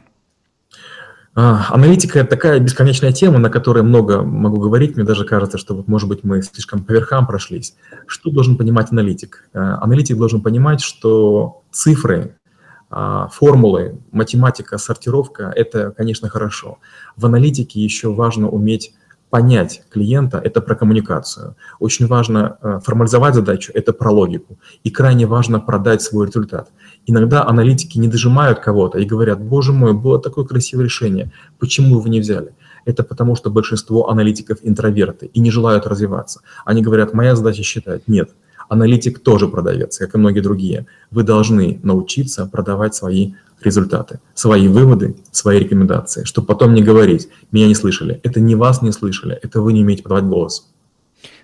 А, 1.39 1.67
аналитика– 1.69 2.17
это 2.21 2.31
такая 2.31 2.59
бесконечная 2.59 3.11
тема, 3.11 3.37
на 3.37 3.51
которой 3.51 3.83
много 3.83 4.23
могу 4.23 4.59
говорить. 4.59 4.95
Мне 4.95 5.05
даже 5.05 5.23
кажется, 5.23 5.59
что, 5.59 5.75
вот, 5.75 5.87
может 5.87 6.09
быть, 6.09 6.23
мы 6.23 6.41
слишком 6.41 6.83
по 6.83 6.93
верхам 6.93 7.27
прошлись. 7.27 7.75
Что 8.07 8.31
должен 8.31 8.57
понимать 8.57 8.91
аналитик? 8.91 9.47
Э, 9.53 9.59
аналитик 9.79 10.17
должен 10.17 10.41
понимать, 10.41 10.81
что 10.81 11.61
цифры, 11.69 12.35
а, 12.89 13.27
формулы, 13.27 13.99
математика, 14.11 14.79
сортировка– 14.79 15.53
это, 15.55 15.91
конечно, 15.91 16.27
хорошо. 16.27 16.79
В 17.15 17.27
аналитике 17.27 17.81
еще 17.81 18.11
важно 18.11 18.49
уметь 18.49 18.95
понять 19.29 19.83
клиента– 19.89 20.41
это 20.43 20.61
про 20.61 20.75
коммуникацию. 20.75 21.55
Очень 21.79 22.07
важно 22.07 22.57
э, 22.61 22.79
формализовать 22.83 23.35
задачу– 23.35 23.71
это 23.75 23.93
про 23.93 24.11
логику. 24.11 24.57
И 24.83 24.89
крайне 24.89 25.25
важно 25.25 25.59
продать 25.59 26.01
свой 26.01 26.27
результат– 26.27 26.69
Иногда 27.09 27.47
аналитики 27.47 27.97
не 27.97 28.09
дожимают 28.09 28.59
кого-то 28.59 28.99
и 28.99 29.05
говорят, 29.05 29.39
боже 29.41 29.71
мой, 29.71 29.93
было 29.93 30.19
такое 30.19 30.43
красивое 30.43 30.83
решение, 30.83 31.31
почему 31.57 31.99
вы 31.99 32.09
не 32.09 32.19
взяли? 32.19 32.53
Это 32.83 33.03
потому, 33.03 33.35
что 33.35 33.49
большинство 33.49 34.09
аналитиков 34.09 34.59
интроверты 34.61 35.27
и 35.27 35.39
не 35.39 35.49
желают 35.49 35.87
развиваться. 35.87 36.41
Они 36.65 36.81
говорят, 36.81 37.13
моя 37.13 37.37
задача 37.37 37.63
считать. 37.63 38.07
Нет, 38.07 38.31
аналитик 38.67 39.19
тоже 39.19 39.47
продавец, 39.47 39.97
как 39.97 40.15
и 40.15 40.17
многие 40.17 40.41
другие. 40.41 40.85
Вы 41.09 41.23
должны 41.23 41.79
научиться 41.81 42.45
продавать 42.45 42.93
свои 42.93 43.33
результаты, 43.61 44.19
свои 44.33 44.67
выводы, 44.67 45.15
свои 45.31 45.59
рекомендации, 45.59 46.23
чтобы 46.23 46.47
потом 46.47 46.73
не 46.73 46.83
говорить, 46.83 47.29
меня 47.51 47.67
не 47.67 47.75
слышали. 47.75 48.19
Это 48.23 48.39
не 48.39 48.55
вас 48.55 48.81
не 48.81 48.91
слышали, 48.91 49.37
это 49.41 49.61
вы 49.61 49.73
не 49.73 49.83
умеете 49.83 50.03
подавать 50.03 50.25
голос. 50.25 50.71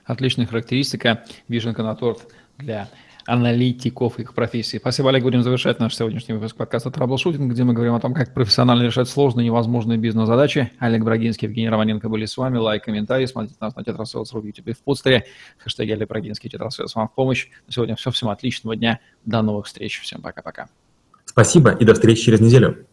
Отличная 0.06 0.45
характеристика, 0.45 1.23
вишенка 1.47 1.84
на 1.84 1.95
торт 1.95 2.28
для 2.58 2.89
аналитиков 3.26 4.19
их 4.19 4.34
профессии. 4.34 4.78
Спасибо, 4.78 5.10
Олег. 5.10 5.23
Будем 5.23 5.43
завершать 5.43 5.80
наш 5.80 5.95
сегодняшний 5.95 6.34
выпуск 6.34 6.56
подкаста 6.58 6.91
«Траблшутинг», 6.91 7.52
где 7.52 7.63
мы 7.63 7.73
говорим 7.73 7.93
о 7.93 7.99
том, 7.99 8.13
как 8.13 8.34
профессионально 8.34 8.84
решать 8.84 9.08
сложные 9.08 9.45
невозможные 9.45 9.97
бизнес-задачи. 9.97 10.71
Олег 10.80 11.04
Брагинский, 11.04 11.47
Евгений 11.47 11.69
Романенко 11.69 12.10
были 12.10 12.26
с 12.26 12.36
вами. 12.36 12.58
Лайк, 12.58 12.84
комментарий. 12.84 13.28
Смотрите 13.28 13.56
нас 13.62 13.76
на 13.76 13.84
Tetrasales.ru 13.84 14.41
в 14.41 14.45
YouTube 14.45 14.78
в 14.78 14.84
Подстере. 14.84 15.26
Хэштеги 15.60 15.91
Олег 15.91 16.10
Брагинский, 16.10 16.49
Tetrasales 16.50 16.96
вам 16.95 17.08
в 17.08 17.13
помощь. 17.13 17.47
На 17.67 17.73
сегодня 17.73 17.95
все. 17.95 18.12
Всем 18.12 18.30
отличного 18.30 18.76
дня. 18.76 18.99
До 19.26 19.41
новых 19.41 19.67
встреч. 19.67 20.02
Всем 20.02 20.21
пока-пока. 20.21 20.67
Спасибо 21.34 21.72
и 21.72 21.84
до 21.84 21.96
встречи 21.96 22.22
через 22.22 22.41
неделю. 22.41 22.86